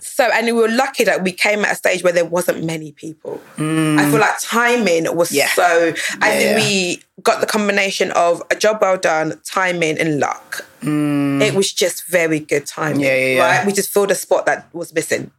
So, 0.01 0.25
and 0.35 0.45
we 0.47 0.53
were 0.53 0.69
lucky 0.69 1.05
that 1.05 1.23
we 1.23 1.31
came 1.31 1.65
at 1.65 1.71
a 1.73 1.75
stage 1.77 2.03
where 2.03 2.13
there 2.13 2.25
wasn't 2.25 2.65
many 2.65 2.91
people. 2.93 3.41
I 3.57 4.11
feel 4.11 4.19
like 4.19 4.41
timing 4.41 5.05
was 5.15 5.31
Mm. 5.31 5.35
Yeah. 5.37 5.49
so. 5.55 5.95
I 6.21 6.33
Yeah, 6.33 6.39
think 6.39 6.51
yeah. 6.51 6.57
we 6.57 7.03
got 7.23 7.41
the 7.41 7.47
combination 7.47 8.11
of 8.13 8.43
a 8.51 8.57
job 8.57 8.79
well 8.81 8.97
done, 8.97 9.41
timing, 9.45 9.97
and 9.99 10.19
luck. 10.19 10.67
It 10.83 11.55
was 11.55 11.73
just 11.73 12.07
very 12.09 12.41
good 12.41 12.67
timing. 12.67 13.03
Mm. 13.03 13.05
Yeah, 13.05 13.15
yeah, 13.17 13.35
yeah. 13.37 13.59
Right? 13.59 13.67
We 13.67 13.73
just 13.73 13.91
filled 13.95 14.11
a 14.11 14.17
spot 14.17 14.47
that 14.47 14.67
was 14.75 14.93
missing. 14.93 15.31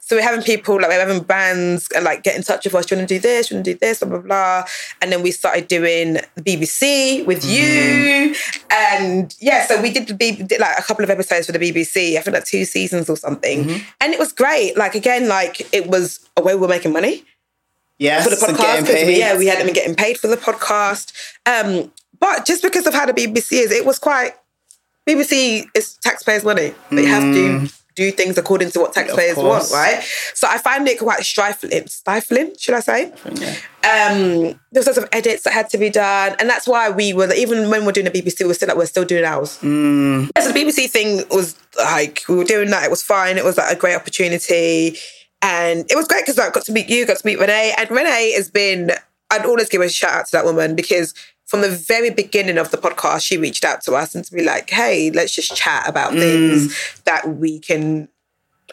So 0.00 0.16
we're 0.16 0.22
having 0.22 0.42
people 0.42 0.76
like 0.76 0.88
we're 0.88 0.98
having 1.06 1.22
bands 1.22 1.88
like 2.02 2.22
get 2.22 2.36
in 2.36 2.42
touch 2.42 2.64
with 2.64 2.74
us. 2.74 2.86
Do 2.86 2.94
you 2.94 3.00
want 3.00 3.08
to 3.08 3.14
do 3.16 3.20
this? 3.20 3.48
Do 3.48 3.54
you 3.54 3.58
want 3.58 3.64
to 3.66 3.72
do 3.74 3.78
this? 3.78 3.98
Blah 4.00 4.08
blah 4.08 4.18
blah. 4.20 4.64
And 5.02 5.12
then 5.12 5.22
we 5.22 5.30
started 5.30 5.68
doing 5.68 6.14
the 6.34 6.42
BBC 6.42 7.24
with 7.26 7.44
you, 7.44 8.34
and 8.70 9.34
yeah. 9.40 9.66
So 9.66 9.80
we 9.80 9.90
did 9.92 10.06
the 10.08 10.14
B- 10.14 10.42
did 10.42 10.60
like 10.60 10.78
a 10.78 10.82
couple 10.82 11.04
of 11.04 11.10
episodes 11.10 11.46
for 11.46 11.52
the 11.52 11.58
BBC. 11.58 12.16
I 12.16 12.20
think 12.20 12.34
like 12.34 12.44
two 12.44 12.64
seasons 12.64 13.08
or 13.10 13.16
something, 13.16 13.70
and 14.00 14.12
it 14.12 14.18
was 14.18 14.32
great. 14.32 14.76
Like 14.76 14.94
again, 14.94 15.28
like 15.28 15.72
it 15.74 15.88
was 15.88 16.28
a 16.36 16.42
way 16.42 16.54
we 16.54 16.60
were 16.62 16.68
making 16.68 16.92
money 16.92 17.24
Yes. 17.98 18.24
for 18.24 18.30
the 18.30 18.36
podcast. 18.36 19.06
we- 19.06 19.18
yeah, 19.18 19.36
we 19.36 19.46
hadn't 19.46 19.66
been 19.66 19.74
getting 19.74 19.94
paid 19.94 20.18
for 20.18 20.28
the 20.28 20.36
podcast. 20.36 21.12
Um, 21.46 21.92
but 22.20 22.46
just 22.46 22.62
because 22.62 22.86
of 22.86 22.94
how 22.94 23.06
the 23.06 23.12
BBC 23.12 23.52
is, 23.60 23.70
it 23.72 23.84
was 23.84 23.98
quite 23.98 24.32
BBC 25.06 25.66
is 25.74 25.94
taxpayers' 25.98 26.44
money. 26.44 26.74
They 26.90 27.06
have 27.06 27.22
to 27.22 27.68
do 27.98 28.12
things 28.12 28.38
according 28.38 28.70
to 28.70 28.78
what 28.78 28.92
taxpayers 28.92 29.36
want, 29.36 29.68
right? 29.72 30.00
So 30.34 30.46
I 30.48 30.56
find 30.58 30.86
it 30.86 31.00
quite 31.00 31.24
stifling, 31.24 31.88
stifling, 31.88 32.54
should 32.56 32.74
I 32.74 32.80
say? 32.80 33.12
Um, 33.82 34.60
there's 34.70 34.86
lots 34.86 34.98
of 34.98 35.08
edits 35.10 35.42
that 35.42 35.52
had 35.52 35.68
to 35.70 35.78
be 35.78 35.90
done, 35.90 36.36
and 36.38 36.48
that's 36.48 36.68
why 36.68 36.90
we 36.90 37.12
were 37.12 37.32
even 37.32 37.70
when 37.70 37.84
we're 37.84 37.92
doing 37.92 38.04
the 38.04 38.12
BBC, 38.12 38.46
we're 38.46 38.54
still 38.54 38.68
like 38.68 38.76
we're 38.76 38.86
still 38.86 39.04
doing 39.04 39.24
ours. 39.24 39.58
Mm. 39.62 40.30
Yeah, 40.36 40.42
so 40.42 40.52
the 40.52 40.60
BBC 40.60 40.88
thing 40.88 41.24
was 41.30 41.56
like 41.76 42.22
we 42.28 42.36
were 42.36 42.44
doing 42.44 42.70
that. 42.70 42.84
It 42.84 42.90
was 42.90 43.02
fine. 43.02 43.36
It 43.36 43.44
was 43.44 43.58
like 43.58 43.76
a 43.76 43.78
great 43.78 43.96
opportunity, 43.96 44.96
and 45.42 45.80
it 45.90 45.96
was 45.96 46.06
great 46.06 46.22
because 46.24 46.38
I 46.38 46.50
got 46.50 46.64
to 46.66 46.72
meet 46.72 46.88
you, 46.88 47.04
got 47.04 47.16
to 47.18 47.26
meet 47.26 47.40
Renee, 47.40 47.74
and 47.76 47.90
Renee 47.90 48.32
has 48.36 48.48
been. 48.48 48.92
I'd 49.30 49.44
always 49.44 49.68
give 49.68 49.82
a 49.82 49.90
shout 49.90 50.12
out 50.12 50.26
to 50.26 50.32
that 50.32 50.44
woman 50.44 50.74
because 50.74 51.12
from 51.48 51.62
the 51.62 51.70
very 51.70 52.10
beginning 52.10 52.58
of 52.58 52.70
the 52.70 52.76
podcast, 52.76 53.22
she 53.24 53.38
reached 53.38 53.64
out 53.64 53.80
to 53.82 53.94
us 53.94 54.14
and 54.14 54.24
to 54.24 54.32
be 54.32 54.44
like, 54.44 54.68
"Hey, 54.70 55.10
let's 55.10 55.34
just 55.34 55.56
chat 55.56 55.88
about 55.88 56.12
things 56.12 56.68
mm. 56.68 57.02
that 57.04 57.36
we 57.36 57.58
can." 57.58 58.08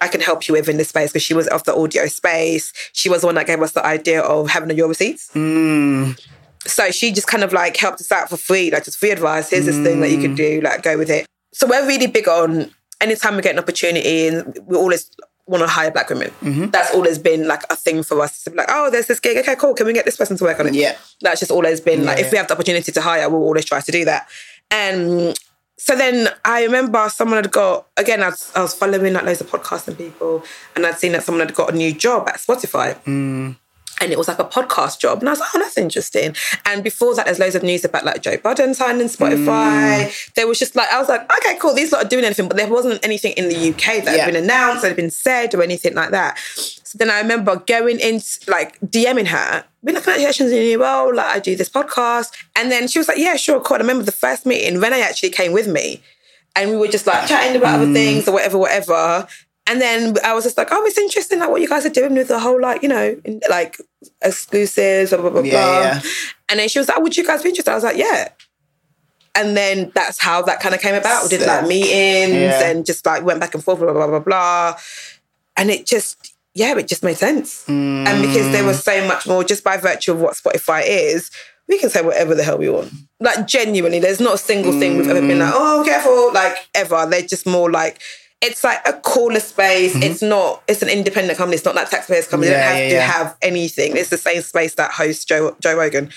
I 0.02 0.10
can 0.10 0.20
help 0.20 0.46
you 0.46 0.56
with 0.56 0.68
in 0.68 0.76
this 0.76 0.90
space 0.90 1.14
because 1.14 1.24
she 1.24 1.34
was 1.34 1.48
of 1.48 1.64
the 1.64 1.74
audio 1.74 2.08
space. 2.08 2.74
She 2.92 3.08
was 3.08 3.22
the 3.22 3.28
one 3.28 3.36
that 3.36 3.48
gave 3.48 3.62
us 3.62 3.72
the 3.72 3.86
idea 3.86 4.22
of 4.22 4.50
having 4.50 4.70
a 4.70 4.74
your 4.74 4.90
receipts. 4.90 5.32
Mm. 5.34 6.20
So 6.66 6.92
she 6.92 7.14
just 7.14 7.28
kind 7.28 7.46
of 7.46 7.54
like 7.54 7.78
helped 7.78 8.02
us 8.02 8.12
out 8.12 8.30
for 8.30 8.36
free, 8.36 8.72
like 8.72 8.84
just 8.84 8.98
free 8.98 9.12
advice. 9.12 9.52
Here's 9.52 9.66
this 9.66 9.78
thing 9.78 10.02
that 10.02 10.10
you 10.10 10.20
can 10.20 10.34
mm. 10.34 10.36
do, 10.36 10.60
like 10.60 10.84
go 10.84 10.98
with 10.98 11.10
it. 11.10 11.26
So 11.54 11.66
we're 11.66 11.88
really 11.88 12.08
big 12.08 12.28
on 12.28 12.72
anytime 13.00 13.38
we 13.38 13.42
get 13.42 13.54
an 13.54 13.60
opportunity, 13.60 14.28
and 14.28 14.60
we're 14.66 14.78
always 14.78 15.10
want 15.48 15.64
to 15.64 15.68
hire 15.68 15.92
black 15.92 16.10
women. 16.10 16.32
Mm-hmm. 16.42 16.68
That's 16.68 16.94
always 16.94 17.20
been 17.20 17.48
like 17.48 17.64
a 17.70 17.76
thing 17.76 18.04
for 18.04 18.20
us 18.22 18.44
to 18.44 18.50
be 18.50 18.58
like, 18.58 18.68
oh, 18.70 18.90
there's 18.90 19.08
this 19.08 19.20
gig. 19.20 19.38
Okay, 19.38 19.56
cool. 19.56 19.74
Can 19.74 19.86
we 19.86 19.94
get 19.94 20.06
this 20.06 20.18
person 20.18 20.38
to 20.38 20.44
work 20.44 20.60
on 20.60 20.68
it? 20.68 20.74
Yeah. 20.74 20.96
That's 21.22 21.40
just 21.40 21.52
always 21.52 21.80
been 21.80 22.04
like, 22.04 22.18
Yeah, 22.18 22.26
if 22.26 22.32
we 22.32 22.38
have 22.38 22.48
the 22.48 22.54
opportunity 22.54 22.92
to 22.92 23.02
hire, 23.02 23.30
we'll 23.30 23.42
always 23.42 23.66
try 23.66 23.80
to 23.82 23.92
do 23.92 24.06
that. 24.06 24.28
And 24.72 25.38
so 25.78 25.96
then 25.96 26.30
I 26.44 26.64
remember 26.64 27.08
someone 27.10 27.38
had 27.38 27.52
got, 27.52 27.88
again, 27.98 28.24
I 28.24 28.30
was, 28.30 28.52
I 28.56 28.62
was 28.62 28.74
following 28.74 29.14
like 29.14 29.24
loads 29.24 29.42
of 29.42 29.50
podcasting 29.50 29.98
people 29.98 30.44
and 30.76 30.86
I'd 30.86 30.98
seen 30.98 31.12
that 31.12 31.24
someone 31.24 31.46
had 31.46 31.56
got 31.56 31.74
a 31.74 31.76
new 31.76 31.94
job 31.94 32.28
at 32.28 32.36
Spotify. 32.36 32.96
Mm. 33.04 33.58
And 34.02 34.12
it 34.12 34.18
was 34.18 34.28
like 34.28 34.40
a 34.40 34.46
podcast 34.46 35.00
job. 35.00 35.20
And 35.20 35.30
I 35.30 35.32
was 35.32 35.40
like, 35.40 35.50
oh, 35.56 35.60
that's 35.60 35.78
interesting. 35.78 36.36
And 36.66 36.84
before 36.84 37.16
that, 37.16 37.26
there's 37.26 37.40
loads 37.40 37.56
of 37.56 37.64
news 37.64 37.86
about 37.86 38.06
like 38.06 38.22
Joe 38.22 38.38
Budden 38.38 38.74
signing 38.74 39.08
Spotify. 39.08 40.06
Mm. 40.06 40.34
There 40.34 40.48
was 40.48 40.60
just 40.60 40.76
like, 40.76 40.90
I 40.92 41.00
was 41.00 41.10
like, 41.10 41.22
okay, 41.38 41.58
cool. 41.60 41.74
These 41.74 41.92
lot 41.92 42.06
are 42.06 42.08
doing 42.10 42.26
anything. 42.26 42.48
But 42.48 42.58
there 42.58 42.68
wasn't 42.68 43.04
anything 43.04 43.34
in 43.34 43.48
the 43.48 43.70
UK 43.70 44.04
that 44.04 44.06
Yeah. 44.06 44.26
had 44.26 44.34
been 44.34 44.44
announced, 44.44 44.82
that 44.82 44.90
had 44.90 44.98
been 44.98 45.12
said 45.12 45.54
or 45.56 45.64
anything 45.64 45.96
like 45.96 46.12
that. 46.12 46.38
So 46.38 46.98
then 46.98 47.10
I 47.10 47.20
remember 47.20 47.56
going 47.58 48.00
in, 48.00 48.22
like 48.48 48.80
DMing 48.82 49.28
her, 49.28 49.64
being 49.84 49.96
like, 49.96 50.04
congratulations 50.04 50.52
on 50.52 50.62
your 50.62 50.80
role. 50.80 51.16
Like, 51.16 51.28
I 51.28 51.40
do 51.40 51.56
this 51.56 51.70
podcast. 51.70 52.32
And 52.56 52.72
then 52.72 52.88
she 52.88 53.00
was 53.00 53.08
like, 53.08 53.18
yeah, 53.18 53.36
sure, 53.36 53.60
cool. 53.62 53.76
And 53.76 53.84
I 53.84 53.88
remember 53.88 54.04
the 54.04 54.12
first 54.12 54.46
meeting, 54.46 54.80
Renee 54.80 55.02
actually 55.02 55.30
came 55.30 55.52
with 55.54 55.68
me. 55.68 56.02
And 56.58 56.72
we 56.72 56.78
were 56.78 56.88
just 56.88 57.06
like 57.06 57.28
chatting 57.28 57.58
about 57.58 57.76
other 57.76 57.86
mm. 57.86 57.94
things 57.94 58.28
or 58.30 58.32
whatever, 58.32 58.58
whatever. 58.58 59.28
And 59.68 59.82
then 59.82 60.16
I 60.24 60.34
was 60.34 60.44
just 60.44 60.58
like, 60.58 60.68
oh, 60.72 60.86
it's 60.86 60.98
interesting, 60.98 61.40
like 61.40 61.50
what 61.50 61.60
you 61.62 61.68
guys 61.68 61.86
are 61.86 61.90
doing 61.90 62.14
with 62.14 62.28
the 62.28 62.40
whole, 62.40 62.62
like, 62.62 62.84
you 62.84 62.90
know, 62.90 63.20
in, 63.26 63.42
like 63.50 63.82
exclusives, 64.22 65.10
blah, 65.10 65.22
blah, 65.22 65.30
blah, 65.32 65.42
Yeah, 65.42 65.52
blah. 65.52 65.82
yeah. 65.82 66.02
And 66.50 66.60
then 66.60 66.70
she 66.70 66.78
was 66.78 66.88
like, 66.88 67.00
would 67.00 67.18
you 67.18 67.26
guys 67.26 67.42
be 67.42 67.50
interested? 67.50 67.72
I 67.72 67.76
was 67.76 67.84
like, 67.84 67.98
yeah. 67.98 68.30
And 69.34 69.58
then 69.58 69.92
that's 69.96 70.22
how 70.22 70.44
that 70.44 70.60
kind 70.60 70.76
of 70.76 70.82
came 70.82 70.94
about. 70.94 71.24
We 71.24 71.30
did 71.30 71.48
like 71.48 71.68
meetings 71.68 72.34
Yeah. 72.34 72.70
and 72.70 72.86
just 72.86 73.06
like 73.06 73.24
went 73.24 73.40
back 73.40 73.56
and 73.56 73.64
forth, 73.64 73.80
blah, 73.80 73.92
blah, 73.92 74.08
blah, 74.08 74.20
blah. 74.20 74.78
And 75.58 75.72
it 75.72 75.86
just, 75.88 76.36
yeah, 76.54 76.78
it 76.78 76.88
just 76.88 77.04
made 77.04 77.18
sense. 77.18 77.66
Mm. 77.66 78.08
And 78.08 78.22
because 78.22 78.52
there 78.52 78.64
was 78.64 78.84
so 78.84 79.08
much 79.08 79.28
more, 79.28 79.44
just 79.44 79.64
by 79.64 79.78
virtue 79.78 80.12
of 80.12 80.22
what 80.22 80.36
Spotify 80.36 80.84
is, 80.86 81.32
we 81.68 81.80
can 81.80 81.90
say 81.90 82.04
whatever 82.04 82.36
the 82.36 82.44
hell 82.44 82.60
we 82.60 82.70
want. 82.70 82.94
Like 83.20 83.48
genuinely, 83.48 84.00
there's 84.00 84.20
not 84.20 84.36
a 84.36 84.38
single 84.38 84.80
thing 84.80 84.98
we've 84.98 85.10
ever 85.10 85.22
been 85.22 85.40
mm. 85.40 85.46
like, 85.46 85.54
oh, 85.56 85.84
careful, 85.86 86.32
like 86.34 86.56
ever. 86.76 87.08
They're 87.10 87.24
just 87.24 87.48
more 87.48 87.72
like, 87.72 88.00
it's 88.46 88.64
like 88.64 88.82
a 88.86 88.94
cooler 88.94 89.40
space. 89.40 89.94
Mm-hmm. 89.94 90.04
It's 90.04 90.22
not, 90.22 90.64
it's 90.68 90.82
an 90.82 90.90
independent 90.90 91.38
company. 91.38 91.56
It's 91.56 91.66
not 91.66 91.76
like 91.76 91.90
taxpayers 91.90 92.28
company. 92.28 92.52
Yeah, 92.52 92.58
they 92.58 92.64
don't 92.64 92.74
have 92.74 92.84
yeah, 92.84 92.90
to 92.90 92.96
yeah. 92.96 93.12
have 93.12 93.38
anything. 93.42 93.98
It's 93.98 94.10
the 94.10 94.18
same 94.18 94.42
space 94.42 94.76
that 94.76 94.92
hosts 94.92 95.26
Joe, 95.26 95.56
Joe 95.60 95.76
Rogan. 95.76 96.12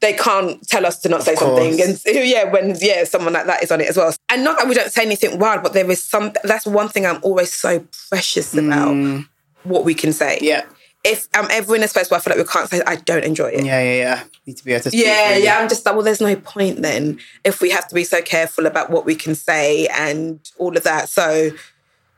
They 0.00 0.12
can't 0.12 0.66
tell 0.68 0.84
us 0.84 1.00
to 1.00 1.08
not 1.08 1.22
say 1.22 1.34
course. 1.34 1.58
something. 1.58 1.80
And 1.80 2.00
yeah, 2.28 2.50
when, 2.50 2.76
yeah, 2.80 3.04
someone 3.04 3.32
like 3.32 3.46
that 3.46 3.62
is 3.62 3.70
on 3.70 3.80
it 3.80 3.88
as 3.88 3.96
well. 3.96 4.14
And 4.28 4.44
not 4.44 4.58
that 4.58 4.68
we 4.68 4.74
don't 4.74 4.92
say 4.92 5.02
anything 5.02 5.38
wild, 5.38 5.62
but 5.62 5.72
there 5.72 5.90
is 5.90 6.02
some, 6.02 6.32
that's 6.42 6.66
one 6.66 6.88
thing 6.88 7.06
I'm 7.06 7.20
always 7.22 7.52
so 7.52 7.84
precious 8.10 8.52
about 8.54 8.94
mm. 8.94 9.26
what 9.62 9.84
we 9.84 9.94
can 9.94 10.12
say 10.12 10.38
Yeah. 10.42 10.64
If 11.04 11.28
I'm 11.34 11.48
ever 11.50 11.76
in 11.76 11.82
a 11.82 11.88
space 11.88 12.10
where 12.10 12.18
I 12.18 12.22
feel 12.22 12.32
like 12.36 12.46
we 12.46 12.50
can't 12.50 12.68
say 12.68 12.82
I 12.86 12.96
don't 12.96 13.24
enjoy 13.24 13.48
it. 13.48 13.64
Yeah, 13.64 13.82
yeah, 13.82 13.96
yeah. 13.96 14.22
Need 14.46 14.56
to 14.56 14.64
be 14.64 14.72
able 14.72 14.90
to. 14.90 14.96
Yeah, 14.96 15.28
freely. 15.28 15.44
yeah. 15.44 15.58
I'm 15.58 15.68
just 15.68 15.84
like, 15.84 15.94
well, 15.94 16.04
there's 16.04 16.20
no 16.20 16.34
point 16.36 16.82
then 16.82 17.18
if 17.44 17.60
we 17.60 17.70
have 17.70 17.86
to 17.88 17.94
be 17.94 18.04
so 18.04 18.22
careful 18.22 18.66
about 18.66 18.90
what 18.90 19.04
we 19.04 19.14
can 19.14 19.34
say 19.34 19.86
and 19.88 20.40
all 20.58 20.76
of 20.76 20.82
that. 20.84 21.08
So, 21.10 21.50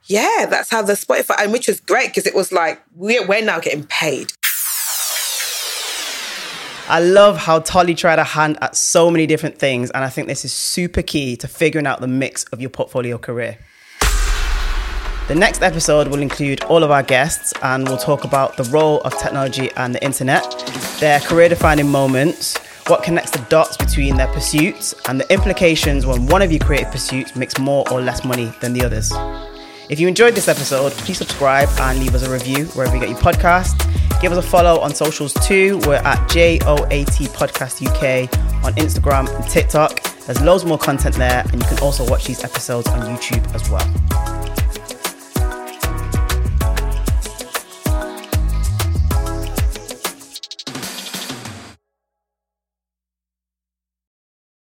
yeah, 0.05 0.47
that's 0.49 0.71
how 0.71 0.83
the 0.83 0.93
Spotify, 0.93 1.35
and 1.41 1.53
which 1.53 1.67
was 1.67 1.81
great 1.81 2.09
because 2.09 2.27
it 2.27 2.35
was 2.35 2.53
like 2.53 2.81
we're 2.95 3.27
we're 3.27 3.45
now 3.45 3.59
getting 3.59 3.85
paid. 3.85 4.33
I 6.89 7.01
love 7.01 7.37
how 7.37 7.59
Tolly 7.59 7.97
tried 7.97 8.21
a 8.21 8.25
hand 8.25 8.59
at 8.61 8.77
so 8.77 9.11
many 9.11 9.27
different 9.27 9.59
things, 9.59 9.91
and 9.91 10.05
I 10.05 10.09
think 10.09 10.29
this 10.29 10.45
is 10.45 10.53
super 10.53 11.03
key 11.03 11.37
to 11.39 11.49
figuring 11.49 11.85
out 11.85 12.01
the 12.01 12.07
mix 12.07 12.45
of 12.45 12.61
your 12.61 12.71
portfolio 12.71 13.19
career. 13.19 13.59
The 15.29 15.35
next 15.35 15.63
episode 15.63 16.07
will 16.07 16.23
include 16.23 16.63
all 16.65 16.85
of 16.85 16.93
our 16.93 17.03
guests, 17.03 17.53
and 17.61 17.89
we'll 17.89 17.99
talk 17.99 18.23
about 18.23 18.57
the 18.57 18.63
role 18.65 19.01
of 19.01 19.19
technology 19.19 19.73
and 19.77 19.93
the 19.93 20.05
internet, 20.05 20.45
their 21.01 21.19
career 21.19 21.49
defining 21.49 21.89
moments, 21.89 22.57
what 22.87 23.03
connects 23.03 23.33
the 23.33 23.41
dots 23.49 23.77
between 23.77 24.17
their 24.17 24.29
pursuits, 24.29 24.95
and 25.09 25.19
the 25.19 25.29
implications 25.33 26.07
when 26.07 26.27
one 26.27 26.43
of 26.43 26.53
your 26.53 26.61
creative 26.61 26.93
pursuits 26.93 27.35
makes 27.35 27.59
more 27.59 27.85
or 27.91 28.01
less 28.01 28.25
money 28.25 28.53
than 28.61 28.73
the 28.73 28.85
others. 28.85 29.11
If 29.91 29.99
you 29.99 30.07
enjoyed 30.07 30.37
this 30.37 30.47
episode, 30.47 30.93
please 30.93 31.19
subscribe 31.19 31.69
and 31.81 31.99
leave 31.99 32.15
us 32.15 32.23
a 32.23 32.31
review 32.31 32.67
wherever 32.67 32.95
you 32.95 33.01
get 33.01 33.11
your 33.11 33.19
podcast. 33.19 33.77
Give 34.21 34.31
us 34.31 34.39
a 34.39 34.49
follow 34.49 34.79
on 34.79 34.95
socials 34.95 35.35
too. 35.45 35.81
We're 35.87 35.97
at 35.97 36.29
JOAT 36.31 36.89
Podcast 37.35 37.85
UK 37.85 38.33
on 38.65 38.75
Instagram 38.75 39.29
and 39.35 39.51
TikTok. 39.51 40.05
There's 40.27 40.41
loads 40.41 40.65
more 40.65 40.79
content 40.79 41.17
there, 41.17 41.43
and 41.51 41.61
you 41.61 41.69
can 41.69 41.81
also 41.81 42.09
watch 42.09 42.27
these 42.27 42.45
episodes 42.45 42.87
on 42.87 43.01
YouTube 43.01 43.53
as 43.57 43.69
well. 43.69 44.46